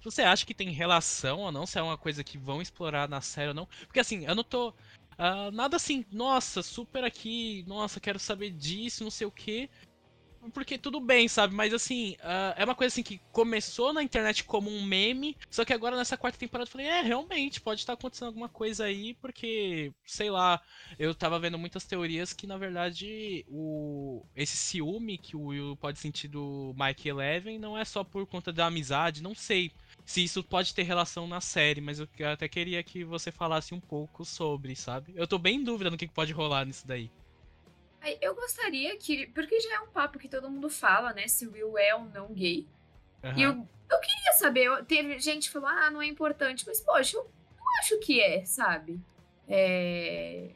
[0.04, 3.22] Você acha que tem relação ou não, se é uma coisa que vão explorar na
[3.22, 3.68] série ou não.
[3.88, 4.70] Porque assim, eu não tô.
[4.70, 9.70] Uh, nada assim, nossa, super aqui, nossa, quero saber disso, não sei o que
[10.52, 11.54] porque tudo bem, sabe?
[11.54, 15.66] Mas assim, uh, é uma coisa assim que começou na internet como um meme, só
[15.66, 19.14] que agora nessa quarta temporada eu falei, é, realmente, pode estar acontecendo alguma coisa aí,
[19.16, 20.62] porque, sei lá,
[20.98, 26.00] eu tava vendo muitas teorias que, na verdade, o esse ciúme que o Will pode
[26.00, 29.72] sentir do Mike Eleven não é só por conta da amizade, não sei
[30.06, 33.80] se isso pode ter relação na série, mas eu até queria que você falasse um
[33.80, 35.14] pouco sobre, sabe?
[35.16, 37.10] Eu tô bem em dúvida no que pode rolar nisso daí.
[38.22, 39.28] Eu gostaria que.
[39.28, 41.28] Porque já é um papo que todo mundo fala, né?
[41.28, 42.68] Se o Will é ou não gay.
[43.24, 43.38] Uhum.
[43.38, 43.52] E eu,
[43.90, 44.86] eu queria saber.
[44.86, 46.64] Teve gente que falou, ah, não é importante.
[46.68, 49.00] Mas, poxa, eu não acho que é, sabe?
[49.48, 50.50] É.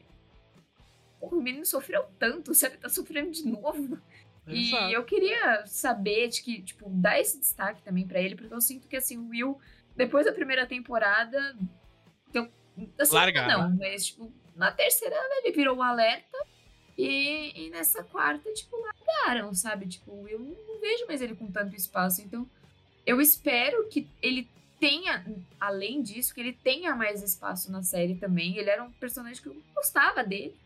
[1.20, 2.76] O menino sofreu tanto, sabe?
[2.76, 3.98] Tá sofrendo de novo.
[4.46, 8.60] E eu queria saber, de que, tipo, dar esse destaque também para ele, porque eu
[8.60, 9.60] sinto que, assim, o Will,
[9.94, 11.56] depois da primeira temporada,
[12.32, 12.50] deu,
[12.98, 13.46] assim, Largar.
[13.46, 16.36] não, mas, tipo, na terceira ele virou um alerta
[17.04, 19.86] e, e, nessa quarta, tipo, largaram, sabe?
[19.86, 22.20] Tipo, eu não vejo mais ele com tanto espaço.
[22.22, 22.48] Então,
[23.06, 24.48] eu espero que ele
[24.78, 25.24] tenha,
[25.60, 28.56] além disso, que ele tenha mais espaço na série também.
[28.56, 30.56] Ele era um personagem que eu gostava dele.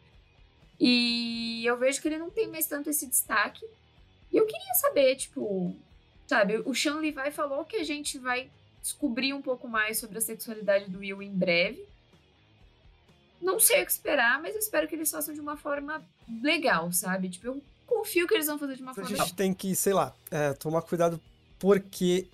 [0.79, 3.65] E eu vejo que ele não tem mais tanto esse destaque.
[4.33, 5.75] E eu queria saber, tipo,
[6.27, 8.51] sabe, o Sean Levi falou que a gente vai
[8.83, 11.85] descobrir um pouco mais sobre a sexualidade do Will em breve.
[13.41, 16.03] Não sei o que esperar, mas eu espero que eles façam de uma forma
[16.43, 17.29] legal, sabe?
[17.29, 19.25] Tipo, eu confio que eles vão fazer de uma forma legal.
[19.25, 21.21] A gente tem que, sei lá, é, tomar cuidado
[21.59, 22.27] porque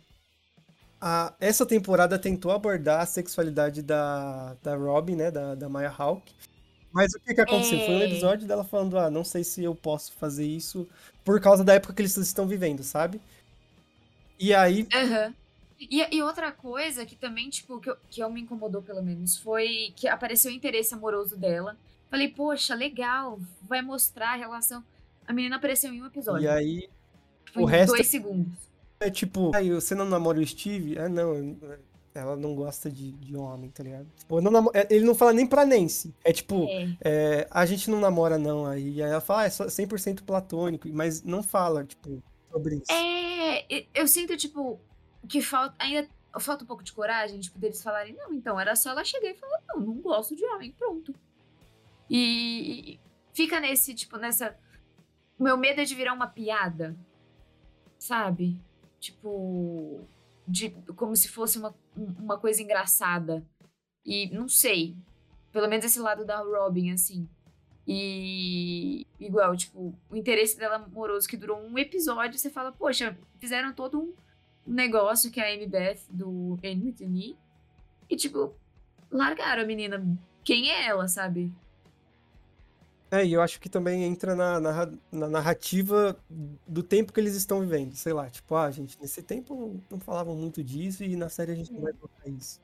[1.01, 5.31] a, essa temporada tentou abordar a sexualidade da, da Robin, né?
[5.31, 6.33] Da, da Maya Hawk.
[6.93, 7.79] Mas o que, que aconteceu?
[7.79, 7.87] É...
[7.87, 8.07] Foi um é.
[8.07, 10.89] episódio dela falando, ah, não sei se eu posso fazer isso
[11.25, 13.21] por causa da época que eles estão vivendo, sabe?
[14.39, 14.89] E aí.
[14.95, 15.35] Uhum.
[15.81, 19.39] E, e, outra coisa que também, tipo, que, eu, que eu me incomodou pelo menos,
[19.39, 21.77] foi que apareceu o interesse amoroso dela.
[22.11, 24.85] Falei, poxa, legal, vai mostrar a relação.
[25.27, 26.45] A menina apareceu em um episódio.
[26.45, 26.91] E aí.
[27.53, 27.95] Foi o resto.
[27.95, 28.53] Dois segundos.
[29.01, 30.99] É tipo, aí você não namora o Steve?
[30.99, 31.57] Ah, não.
[32.13, 34.07] Ela não gosta de, de homem, tá ligado?
[34.19, 36.13] Tipo, não é, Ele não fala nem pra Nancy.
[36.25, 36.97] É tipo, é.
[37.01, 38.67] É, a gente não namora, não.
[38.67, 42.93] Aí, aí ela fala, ah, é só 100% platônico, mas não fala, tipo, sobre isso.
[42.93, 44.81] É, eu sinto, tipo,
[45.29, 45.75] que falta.
[45.79, 46.09] Ainda
[46.39, 49.35] falta um pouco de coragem, tipo, deles falarem, não, então, era só ela chegar e
[49.35, 51.15] falar, não, não gosto de homem, pronto.
[52.09, 53.01] E,
[53.33, 54.57] fica nesse, tipo, nessa.
[55.39, 56.97] Meu medo é de virar uma piada,
[57.99, 58.61] sabe?
[58.99, 60.07] Tipo
[60.47, 63.47] de como se fosse uma, uma coisa engraçada.
[64.05, 64.97] E não sei.
[65.53, 67.29] Pelo menos esse lado da Robin, assim.
[67.87, 73.73] E igual, tipo, o interesse dela amoroso que durou um episódio, você fala, poxa, fizeram
[73.73, 74.15] todo um
[74.73, 77.37] negócio que é a Beth do Anne
[78.09, 78.55] E, tipo,
[79.11, 80.05] largaram a menina.
[80.45, 81.53] Quem é ela, sabe?
[83.11, 86.17] É, e eu acho que também entra na, na, na, narrativa
[86.67, 87.95] do tempo que eles estão vivendo.
[87.95, 91.57] Sei lá, tipo, ah, gente, nesse tempo não falavam muito disso e na série a
[91.57, 92.61] gente não vai colocar isso.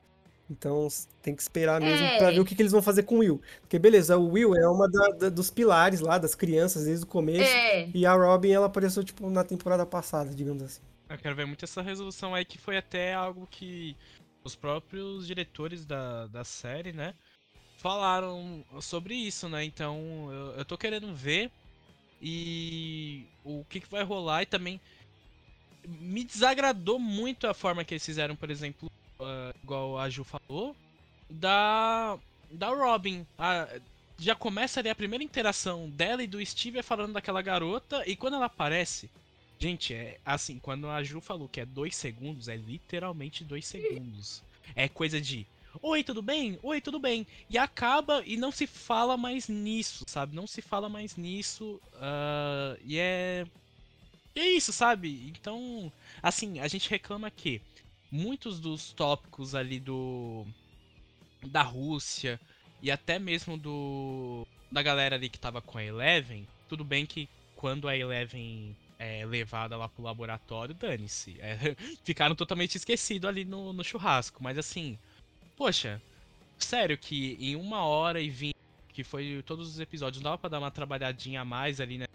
[0.49, 0.87] Então
[1.21, 2.17] tem que esperar mesmo é.
[2.17, 3.41] pra ver o que, que, eles vão fazer com o Will.
[3.59, 7.07] Porque, beleza, o Will é uma da, da, dos pilares lá das crianças desde o
[7.07, 7.51] começo.
[7.51, 7.89] É.
[7.93, 10.81] E a Robin, ela apareceu, tipo, na temporada passada, digamos assim.
[11.09, 13.95] Eu quero ver muito essa resolução aí, que foi até algo que
[14.43, 17.13] os próprios diretores da, da série, né?
[17.77, 19.63] falaram sobre isso, né?
[19.63, 21.51] Então eu, eu tô querendo ver
[22.21, 24.81] e o que, que vai rolar e também
[25.87, 30.75] me desagradou muito a forma que eles fizeram, por exemplo, uh, igual a Ju falou,
[31.29, 32.17] da
[32.49, 33.25] da Robin.
[34.17, 38.35] já começa ali a primeira interação dela e do Steve falando daquela garota e quando
[38.35, 39.09] ela aparece,
[39.59, 44.43] gente, é assim, quando a Ju falou que é dois segundos, é literalmente dois segundos.
[44.75, 45.47] É coisa de
[45.81, 46.57] Oi, tudo bem?
[46.63, 47.27] Oi, tudo bem.
[47.49, 50.35] E acaba e não se fala mais nisso, sabe?
[50.35, 51.79] Não se fala mais nisso.
[51.93, 53.45] Uh, e é.
[54.35, 55.27] E é isso, sabe?
[55.29, 55.91] Então,
[56.21, 57.61] assim, a gente reclama que
[58.11, 60.45] muitos dos tópicos ali do.
[61.43, 62.39] da Rússia
[62.81, 64.47] e até mesmo do.
[64.71, 66.47] da galera ali que tava com a Eleven.
[66.67, 71.37] Tudo bem que quando a Eleven é levada lá pro laboratório, dane-se.
[71.39, 71.57] É,
[72.03, 74.41] ficaram totalmente esquecidos ali no, no churrasco.
[74.43, 74.97] Mas assim,
[75.57, 75.99] Poxa,
[76.55, 78.55] sério que em uma hora e vinte,
[78.89, 82.05] que foi todos os episódios, dava pra dar uma trabalhadinha a mais ali, né?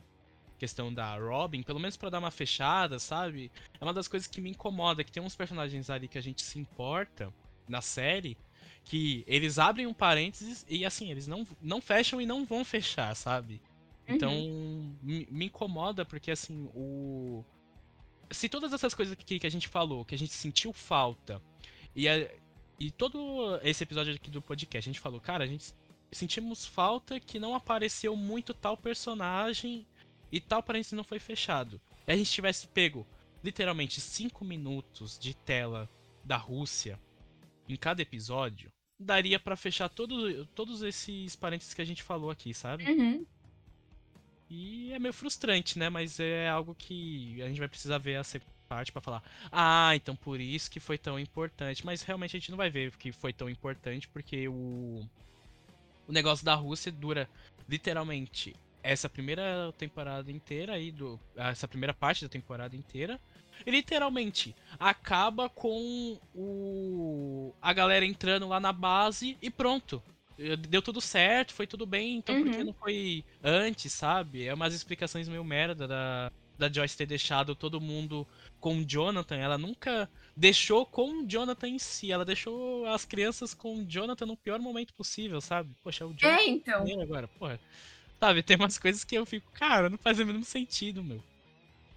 [0.61, 3.51] Questão da Robin, pelo menos para dar uma fechada, sabe?
[3.81, 6.41] É uma das coisas que me incomoda, que tem uns personagens ali que a gente
[6.41, 7.35] se importa
[7.69, 8.39] na série,
[8.85, 13.13] que eles abrem um parênteses e assim, eles não, não fecham e não vão fechar,
[13.17, 13.61] sabe?
[14.07, 14.97] Então, uhum.
[15.03, 17.45] me, me, incomoda porque assim, o.
[18.31, 21.41] Se todas essas coisas que, que a gente falou, que a gente sentiu falta,
[21.95, 22.29] e, a,
[22.79, 25.75] e todo esse episódio aqui do podcast, a gente falou, cara, a gente
[26.11, 29.87] sentimos falta que não apareceu muito tal personagem
[30.31, 31.81] e tal parênteses não foi fechado.
[32.07, 33.07] E a gente tivesse pego
[33.43, 35.89] literalmente 5 minutos de tela
[36.25, 37.01] da Rússia
[37.69, 42.55] em cada episódio, daria para fechar todo, todos esses parênteses que a gente falou aqui,
[42.55, 42.85] sabe?
[42.91, 43.27] Uhum.
[44.55, 45.89] E é meio frustrante, né?
[45.89, 48.23] Mas é algo que a gente vai precisar ver a
[48.69, 51.87] parte para falar, ah, então por isso que foi tão importante.
[51.87, 55.09] Mas realmente a gente não vai ver que foi tão importante, porque o,
[56.07, 57.31] o negócio da Rússia dura
[57.67, 63.19] literalmente essa primeira temporada inteira aí do essa primeira parte da temporada inteira
[63.65, 70.03] e literalmente acaba com o a galera entrando lá na base e pronto
[70.69, 72.43] deu tudo certo foi tudo bem então uhum.
[72.43, 72.65] por que uhum.
[72.65, 77.81] não foi antes sabe é umas explicações meio merda da da Joyce ter deixado todo
[77.81, 78.27] mundo
[78.61, 83.53] com o Jonathan, ela nunca deixou com o Jonathan em si, ela deixou as crianças
[83.53, 85.75] com o Jonathan no pior momento possível, sabe?
[85.83, 87.01] Poxa, o Jonathan é, então.
[87.01, 87.61] agora, porra.
[88.21, 91.23] Sabe, tem umas coisas que eu fico, cara, não faz o mínimo sentido, meu.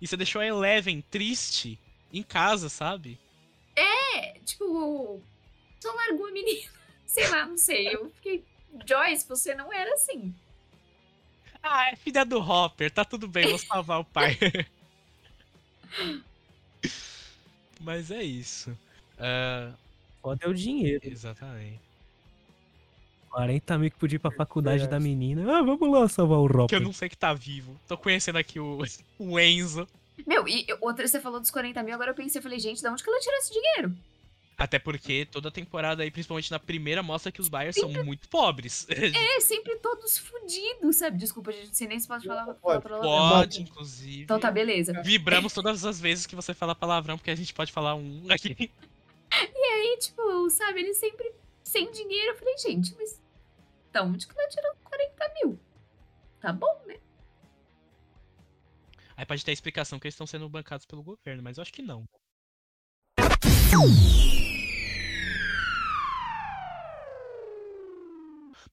[0.01, 1.79] E você deixou a Eleven triste
[2.11, 3.19] em casa, sabe?
[3.75, 5.21] É, tipo,
[5.79, 6.71] só largou a menina.
[7.15, 7.87] Sei lá, não sei.
[7.87, 8.43] Eu fiquei.
[8.85, 10.35] Joyce, você não era assim.
[11.63, 14.37] Ah, é filha do Hopper, tá tudo bem, vou salvar o pai.
[17.79, 18.69] Mas é isso.
[19.13, 19.73] Uh...
[20.21, 21.07] Pode é o dinheiro.
[21.07, 21.79] Exatamente.
[23.29, 24.87] 40 mil que podia ir pra faculdade é.
[24.87, 25.57] da menina.
[25.57, 26.67] Ah, vamos lá salvar o Hopper.
[26.67, 27.79] Que eu não sei que tá vivo.
[27.87, 28.79] Tô conhecendo aqui o,
[29.17, 29.87] o Enzo.
[30.27, 32.87] Meu, e outra, você falou dos 40 mil, agora eu pensei, eu falei, gente, de
[32.87, 33.95] onde que ela tirou esse dinheiro?
[34.57, 37.93] Até porque toda temporada aí, principalmente na primeira, mostra que os Bayers sempre...
[37.93, 38.87] são muito pobres.
[39.15, 41.17] É, sempre todos fodidos, sabe?
[41.17, 43.01] Desculpa, a gente nem se pode falar pode, palavrão.
[43.01, 44.23] Pode, inclusive.
[44.23, 45.01] Então tá, beleza.
[45.03, 48.71] Vibramos todas as vezes que você fala palavrão, porque a gente pode falar um aqui.
[49.31, 51.31] E aí, tipo, sabe, eles sempre
[51.63, 52.31] sem dinheiro.
[52.31, 53.21] Eu falei, gente, mas
[53.91, 55.59] da onde que ela tirou 40 mil?
[56.39, 56.97] Tá bom, né?
[59.17, 61.73] Aí pode ter a explicação que eles estão sendo bancados pelo governo, mas eu acho
[61.73, 62.05] que não.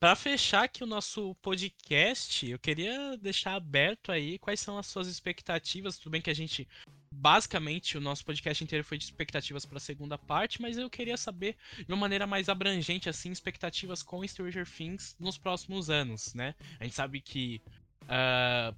[0.02, 5.06] Para fechar aqui o nosso podcast, eu queria deixar aberto aí quais são as suas
[5.06, 5.96] expectativas.
[5.96, 6.66] Tudo bem que a gente
[7.14, 11.16] basicamente o nosso podcast inteiro foi de expectativas para a segunda parte, mas eu queria
[11.16, 16.56] saber de uma maneira mais abrangente assim, expectativas com Stranger Things nos próximos anos, né?
[16.80, 17.62] A gente sabe que
[18.02, 18.74] uh,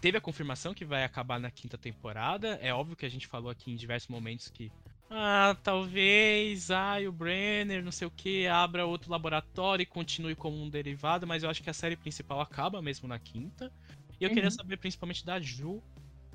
[0.00, 2.58] teve a confirmação que vai acabar na quinta temporada.
[2.62, 4.72] É óbvio que a gente falou aqui em diversos momentos que
[5.10, 10.60] ah, talvez, ah, o Brenner, não sei o que, abra outro laboratório e continue como
[10.60, 13.72] um derivado, mas eu acho que a série principal acaba mesmo na quinta.
[14.20, 14.34] E eu uhum.
[14.34, 15.82] queria saber principalmente da Ju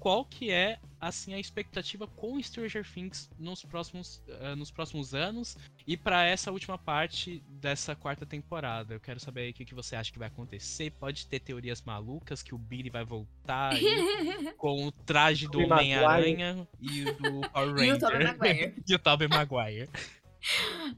[0.01, 5.55] qual que é assim a expectativa com Stranger Things nos próximos, uh, nos próximos anos
[5.85, 8.95] e para essa última parte dessa quarta temporada.
[8.95, 10.89] Eu quero saber aí o que, que você acha que vai acontecer.
[10.99, 13.83] Pode ter teorias malucas que o Billy vai voltar aí,
[14.57, 17.85] com o traje do Homem-Aranha e do Power Ranger.
[17.85, 18.75] e o Tobey Maguire.
[18.89, 19.89] e o Tobey Maguire.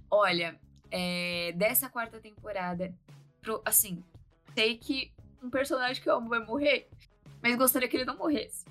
[0.10, 0.58] Olha,
[0.90, 2.94] é, dessa quarta temporada,
[3.42, 4.02] pro, assim,
[4.56, 5.12] sei que
[5.44, 6.88] um personagem que eu amo vai morrer,
[7.42, 8.64] mas gostaria que ele não morresse.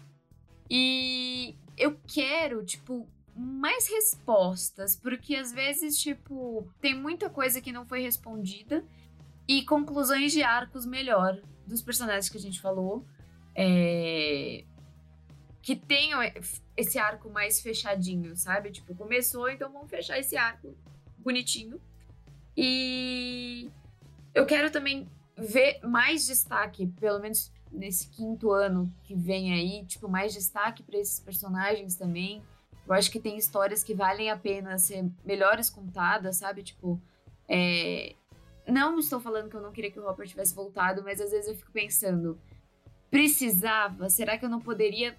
[0.75, 3.07] E eu quero, tipo,
[3.37, 8.83] mais respostas, porque às vezes, tipo, tem muita coisa que não foi respondida
[9.47, 13.05] e conclusões de arcos melhor dos personagens que a gente falou.
[13.55, 14.65] É...
[15.61, 16.21] Que tenham
[16.75, 18.71] esse arco mais fechadinho, sabe?
[18.71, 20.75] Tipo, começou, então vamos fechar esse arco
[21.19, 21.79] bonitinho.
[22.57, 23.71] E
[24.35, 25.07] eu quero também
[25.37, 30.99] ver mais destaque, pelo menos nesse quinto ano que vem aí, tipo, mais destaque para
[30.99, 32.43] esses personagens também.
[32.87, 36.63] Eu acho que tem histórias que valem a pena ser melhores contadas, sabe?
[36.63, 37.01] Tipo,
[37.49, 38.15] é...
[38.67, 41.49] não estou falando que eu não queria que o Hopper tivesse voltado, mas às vezes
[41.49, 42.39] eu fico pensando,
[43.11, 44.11] precisava?
[44.11, 45.17] Será que eu não poderia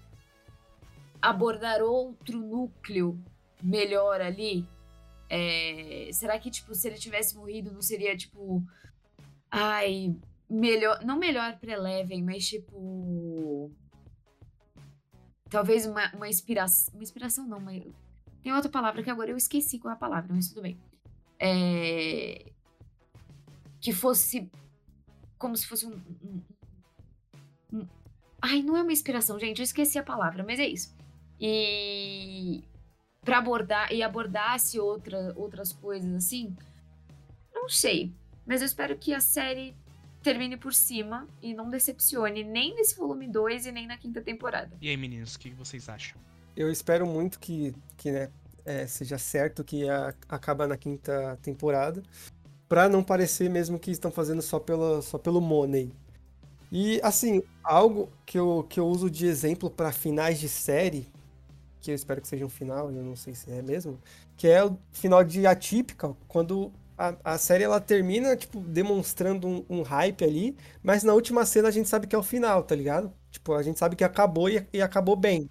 [1.20, 3.18] abordar outro núcleo
[3.62, 4.66] melhor ali?
[5.28, 6.10] É...
[6.12, 8.62] Será que, tipo, se ele tivesse morrido, não seria, tipo,
[9.50, 10.14] ai,
[10.48, 13.70] melhor, não melhor para Eleven, mas tipo
[15.48, 17.84] talvez uma, uma inspiração, uma inspiração não, mas
[18.42, 20.78] tem outra palavra que agora eu esqueci qual é a palavra, mas tudo bem.
[21.38, 22.50] É,
[23.80, 24.50] que fosse
[25.38, 25.92] como se fosse um,
[26.22, 26.42] um,
[27.72, 27.86] um,
[28.40, 30.96] ai, não é uma inspiração, gente, eu esqueci a palavra, mas é isso.
[31.38, 32.64] E
[33.22, 36.56] para abordar e abordasse outra, outras coisas assim,
[37.52, 38.12] não sei,
[38.46, 39.76] mas eu espero que a série
[40.24, 44.74] termine por cima e não decepcione nem nesse volume 2 e nem na quinta temporada.
[44.80, 46.18] E aí, meninos, o que vocês acham?
[46.56, 48.30] Eu espero muito que, que né,
[48.64, 52.02] é, seja certo que a, acaba na quinta temporada,
[52.66, 55.92] para não parecer mesmo que estão fazendo só, pela, só pelo money.
[56.72, 61.06] E, assim, algo que eu, que eu uso de exemplo para finais de série,
[61.82, 64.00] que eu espero que seja um final, eu não sei se é mesmo,
[64.38, 69.64] que é o final de Atípica, quando a, a série ela termina, tipo, demonstrando um,
[69.68, 72.74] um, hype ali, mas na última cena a gente sabe que é o final, tá
[72.74, 73.12] ligado?
[73.30, 75.50] Tipo, a gente sabe que acabou e, e acabou bem.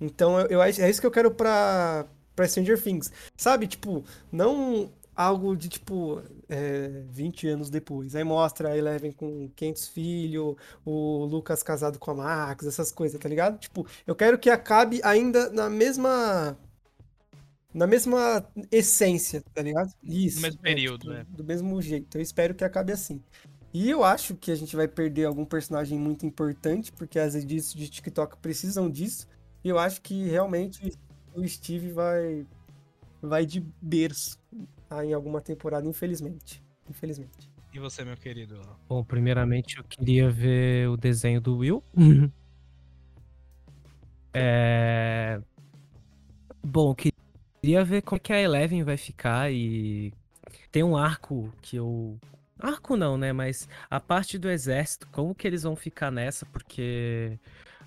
[0.00, 3.12] Então eu, eu, é isso que eu quero pra, pra Stranger Things.
[3.36, 6.22] Sabe, tipo, não algo de tipo.
[6.48, 8.14] é, 20 anos depois.
[8.14, 13.18] Aí mostra a Eleven com 500 filhos, o Lucas casado com a Max, essas coisas,
[13.20, 13.58] tá ligado?
[13.58, 16.56] Tipo, eu quero que acabe ainda na mesma.
[17.74, 19.90] Na mesma essência, tá ligado?
[20.02, 20.36] Isso.
[20.36, 22.18] No mesmo é, período, é, tipo, Do mesmo jeito.
[22.18, 23.22] Eu espero que acabe assim.
[23.72, 27.72] E eu acho que a gente vai perder algum personagem muito importante, porque as edits
[27.72, 29.26] de TikTok precisam disso.
[29.64, 30.92] E eu acho que realmente
[31.34, 32.46] o Steve vai
[33.22, 34.38] vai de berço
[35.04, 36.62] em alguma temporada, infelizmente.
[36.90, 37.50] Infelizmente.
[37.72, 38.60] E você, meu querido?
[38.86, 41.82] Bom, primeiramente eu queria ver o desenho do Will.
[44.34, 45.40] é...
[46.62, 46.94] Bom,
[47.62, 50.12] queria ver como é que a Eleven vai ficar e
[50.72, 52.18] tem um arco que eu
[52.58, 53.32] Arco não, né?
[53.32, 56.46] Mas a parte do exército, como que eles vão ficar nessa?
[56.46, 57.38] Porque,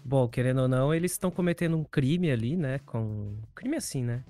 [0.03, 2.79] bom, querendo ou não, eles estão cometendo um crime ali, né?
[2.85, 4.23] Com crime assim, né?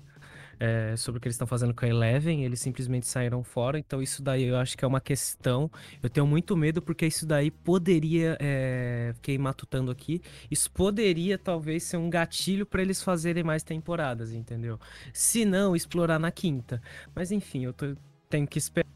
[0.58, 3.78] É, sobre o que eles estão fazendo com a Eleven, eles simplesmente saíram fora.
[3.78, 5.70] Então, isso daí eu acho que é uma questão.
[6.02, 8.36] Eu tenho muito medo porque isso daí poderia.
[8.40, 10.22] É, fiquei matutando aqui.
[10.50, 14.80] Isso poderia talvez ser um gatilho para eles fazerem mais temporadas, entendeu?
[15.12, 16.80] Se não, explorar na quinta.
[17.14, 17.94] Mas enfim, eu tô,
[18.30, 18.86] tenho que esperar.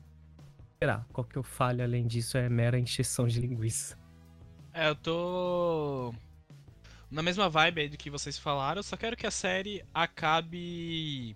[1.12, 3.98] Qual que eu falho além disso é mera encheção de linguiça.
[4.72, 6.14] É, eu tô
[7.10, 11.34] na mesma vibe aí do que vocês falaram, só quero que a série acabe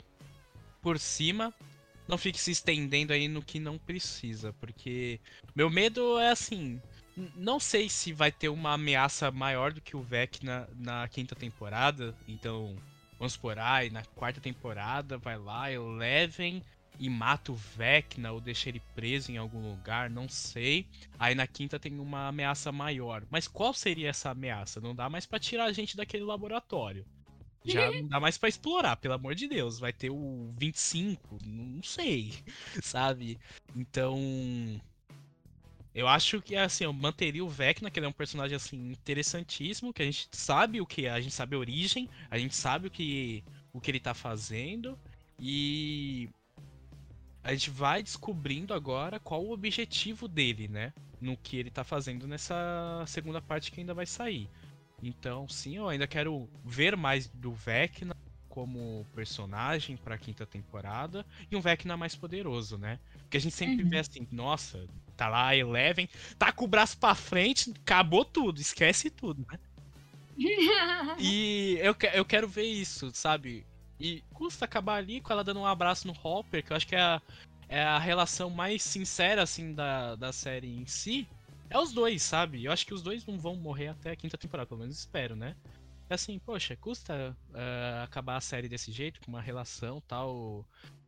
[0.85, 1.52] por cima,
[2.06, 5.19] não fique se estendendo aí no que não precisa, porque
[5.56, 6.78] meu medo é assim,
[7.35, 11.35] não sei se vai ter uma ameaça maior do que o Vec na, na quinta
[11.35, 12.77] temporada, então
[13.19, 16.62] vamos por aí, na quarta temporada vai lá, elevem
[16.98, 20.86] e mata o Vecna ou deixa ele preso em algum lugar, não sei.
[21.19, 23.24] Aí na quinta tem uma ameaça maior.
[23.31, 24.81] Mas qual seria essa ameaça?
[24.81, 27.05] Não dá mais para tirar a gente daquele laboratório.
[27.65, 29.78] Já não dá mais para explorar, pelo amor de Deus.
[29.78, 32.35] Vai ter o 25, não sei,
[32.82, 33.39] sabe?
[33.74, 34.19] Então,
[35.95, 39.93] eu acho que assim, eu manteria o Vecna, que ele é um personagem assim interessantíssimo,
[39.93, 42.89] que a gente sabe o que, é, a gente sabe a origem, a gente sabe
[42.89, 43.43] o que
[43.73, 44.97] o que ele tá fazendo
[45.39, 46.28] e
[47.43, 50.93] a gente vai descobrindo agora qual o objetivo dele, né?
[51.20, 54.49] No que ele tá fazendo nessa segunda parte que ainda vai sair.
[55.05, 58.16] Então, sim, eu ainda quero ver mais do Vecna
[58.48, 62.98] como personagem para a quinta temporada e um Vecna mais poderoso, né?
[63.18, 63.90] Porque a gente sempre uhum.
[63.90, 64.86] vê assim, nossa,
[65.16, 66.09] tá lá Eleven,
[66.39, 69.59] tá com o braço para frente, acabou tudo, esquece tudo, né?
[71.18, 73.66] e eu, eu quero ver isso, sabe?
[74.01, 76.97] E custa acabar ali com ela dando um abraço no Hopper, que eu acho que
[76.97, 77.22] é a,
[77.68, 81.28] é a relação mais sincera, assim, da, da série em si.
[81.74, 82.64] É os dois, sabe?
[82.64, 85.34] Eu acho que os dois não vão morrer até a quinta temporada, pelo menos espero,
[85.34, 85.56] né?
[86.09, 90.64] É assim, poxa, custa uh, acabar a série desse jeito, com uma relação tal.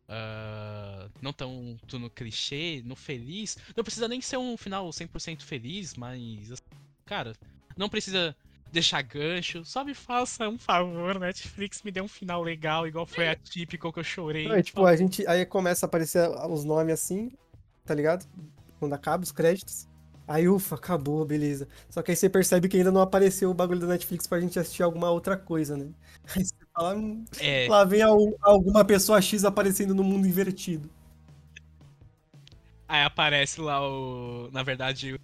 [0.08, 3.56] Uh, não tão no clichê, no feliz.
[3.76, 6.60] Não precisa nem ser um final 100% feliz, mas.
[7.04, 7.34] Cara,
[7.76, 8.34] não precisa
[8.72, 9.64] deixar gancho.
[9.64, 13.92] Só me faça um favor, Netflix, me dê um final legal, igual foi a típica
[13.92, 14.48] que eu chorei.
[14.48, 15.24] É, tipo, a gente.
[15.28, 17.30] Aí começa a aparecer os nomes assim,
[17.84, 18.26] tá ligado?
[18.80, 19.86] Quando acaba os créditos.
[20.28, 21.68] Aí, ufa, acabou, beleza.
[21.88, 24.58] Só que aí você percebe que ainda não apareceu o bagulho da Netflix pra gente
[24.58, 25.90] assistir alguma outra coisa, né?
[26.34, 27.68] Aí você fala, hum, é...
[27.68, 30.90] lá vem alguma pessoa X aparecendo no mundo invertido.
[32.88, 34.48] Aí aparece lá o.
[34.52, 35.20] Na verdade,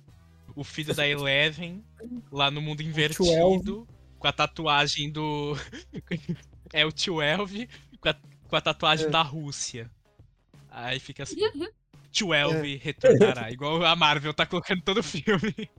[0.55, 1.85] o filho da Eleven
[2.31, 3.87] lá no mundo invertido,
[4.19, 5.57] com a tatuagem do.
[6.73, 7.69] é o tio Elv,
[8.01, 8.15] com a,
[8.49, 9.11] com a tatuagem é.
[9.11, 9.91] da Rússia.
[10.71, 11.37] Aí fica assim.
[12.13, 12.77] Tio Elv é.
[12.77, 15.71] retornará, igual a Marvel tá colocando todo o filme.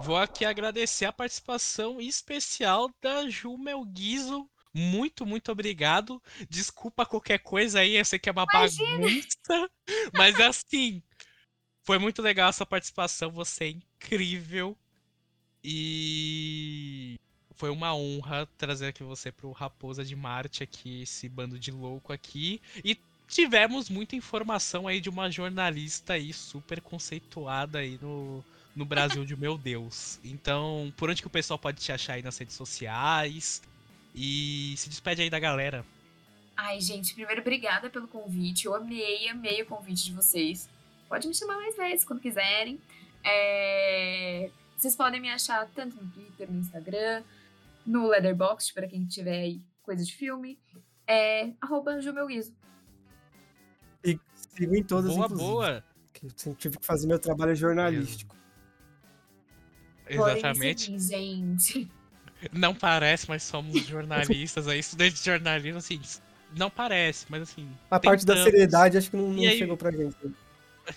[0.00, 6.20] Vou aqui agradecer a participação especial da Ju Melguizo muito, muito obrigado.
[6.50, 8.98] Desculpa qualquer coisa aí, eu sei que é uma Imagina.
[8.98, 9.70] bagunça.
[10.12, 11.00] Mas assim,
[11.84, 14.76] foi muito legal a sua participação, você é incrível.
[15.62, 17.16] E
[17.64, 22.12] foi uma honra trazer aqui você pro Raposa de Marte aqui, esse bando de louco
[22.12, 22.60] aqui.
[22.84, 22.94] E
[23.26, 28.44] tivemos muita informação aí de uma jornalista aí super conceituada aí no,
[28.76, 30.20] no Brasil de meu Deus.
[30.22, 33.62] Então, por onde que o pessoal pode te achar aí nas redes sociais?
[34.14, 35.86] E se despede aí da galera.
[36.54, 38.66] Ai, gente, primeiro, obrigada pelo convite.
[38.66, 40.68] Eu amei, amei o convite de vocês.
[41.08, 42.78] Pode me chamar mais vezes quando quiserem.
[43.24, 44.50] É...
[44.76, 47.22] Vocês podem me achar tanto no Twitter, no Instagram,
[47.86, 50.58] no Leatherbox, para quem tiver aí coisa de filme.
[51.06, 52.54] É arroba Jumelguizo.
[54.02, 55.84] E sigo em todas, boa, boa.
[56.44, 58.34] Eu tive que fazer meu trabalho jornalístico.
[60.08, 60.98] Exatamente.
[60.98, 61.90] Gente.
[62.52, 66.00] Não parece, mas somos jornalistas aí, estudantes de jornalismo, assim,
[66.56, 67.68] não parece, mas assim.
[67.90, 69.58] A parte da seriedade acho que não, não aí...
[69.58, 70.16] chegou pra gente.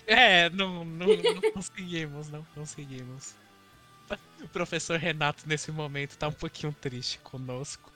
[0.06, 3.34] É, não, não, não conseguimos, não conseguimos.
[4.42, 7.92] O professor Renato, nesse momento, tá um pouquinho triste conosco.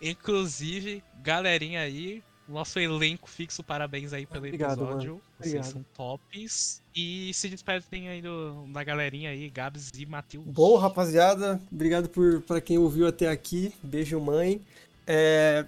[0.00, 5.10] Inclusive, galerinha aí, nosso elenco fixo, parabéns aí pelo Obrigado, episódio.
[5.12, 5.22] Mano.
[5.38, 5.72] Vocês Obrigado.
[5.72, 6.82] são tops.
[6.94, 10.44] E se despedem aí do, da galerinha aí, Gabs e Matheus.
[10.46, 13.72] Bom, rapaziada, obrigado por para quem ouviu até aqui.
[13.82, 14.60] Beijo, mãe.
[15.06, 15.64] É,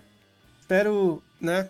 [0.60, 1.68] espero, né,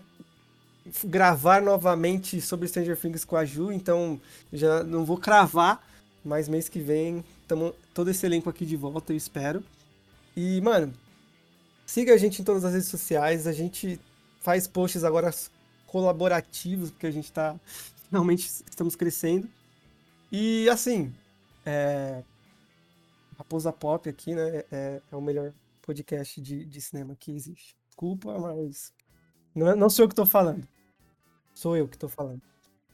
[1.05, 4.21] gravar novamente sobre Stranger Things com a Ju, então
[4.53, 5.87] já não vou cravar,
[6.25, 9.63] mas mês que vem tamo todo esse elenco aqui de volta, eu espero.
[10.35, 10.93] E, mano,
[11.85, 14.01] siga a gente em todas as redes sociais, a gente
[14.41, 15.31] faz posts agora
[15.87, 17.55] colaborativos, porque a gente tá
[18.09, 19.49] finalmente estamos crescendo.
[20.31, 21.13] E assim,
[21.67, 22.23] é,
[23.37, 24.65] Raposa Pop aqui, né?
[24.73, 25.53] É, é o melhor
[25.83, 27.77] podcast de, de cinema que existe.
[27.89, 28.95] Desculpa, mas.
[29.55, 30.67] Não, é, não sou eu que tô falando.
[31.55, 32.41] Sou eu que tô falando.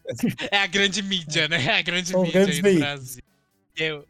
[0.50, 1.62] É a grande mídia, né?
[1.62, 2.78] É a grande São mídia aí veículos.
[2.78, 3.22] Brasil.
[3.76, 4.04] E aí,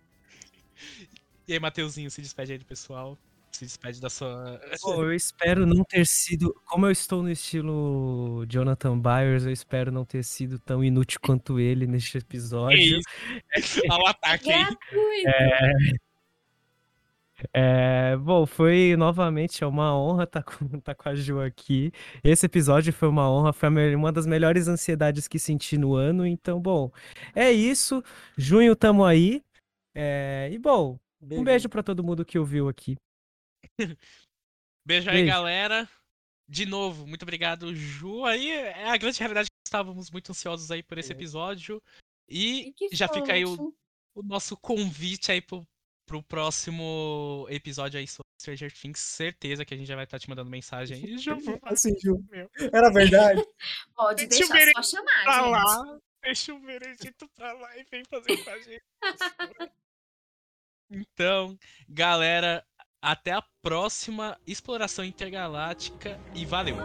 [1.46, 3.16] e aí, Mateuzinho, se despede aí do pessoal.
[3.50, 4.60] Se despede da sua.
[4.80, 6.54] Pô, eu espero não ter sido.
[6.66, 11.58] Como eu estou no estilo Jonathan Byers, eu espero não ter sido tão inútil quanto
[11.58, 12.78] ele neste episódio.
[12.78, 13.08] isso?
[13.90, 14.64] Olha o ataque aí.
[14.64, 16.08] Gratuito.
[17.52, 21.92] É, bom, foi novamente é uma honra estar com, tá com a Ju aqui.
[22.22, 26.26] Esse episódio foi uma honra, foi uma das melhores ansiedades que senti no ano.
[26.26, 26.90] Então, bom,
[27.34, 28.02] é isso.
[28.36, 29.42] Junho tamo aí.
[30.00, 32.96] É, e bom, um beijo pra todo mundo que ouviu aqui.
[34.86, 35.26] Beijo aí, Beijo.
[35.32, 35.88] galera.
[36.48, 38.24] De novo, muito obrigado, Ju.
[38.24, 41.14] Aí é a grande realidade que estávamos muito ansiosos aí por esse É.
[41.16, 41.82] episódio.
[42.28, 43.74] E E já fica aí o,
[44.14, 45.66] o nosso convite aí pro,
[46.06, 49.00] pro próximo episódio aí sobre Stranger Things.
[49.00, 51.18] Certeza que a gente já vai estar te mandando mensagem aí.
[51.18, 51.32] Ju,
[51.64, 52.24] Assim, Ju.
[52.30, 52.48] Meu.
[52.72, 53.44] Era verdade.
[53.94, 55.50] Pode Deixa deixar só chamar, pra gente.
[55.50, 55.98] lá.
[56.22, 58.82] Deixa o veredito pra lá e vem fazer com a gente.
[60.90, 61.56] Então,
[61.88, 62.64] galera,
[63.00, 66.82] até a próxima exploração intergaláctica e valeu!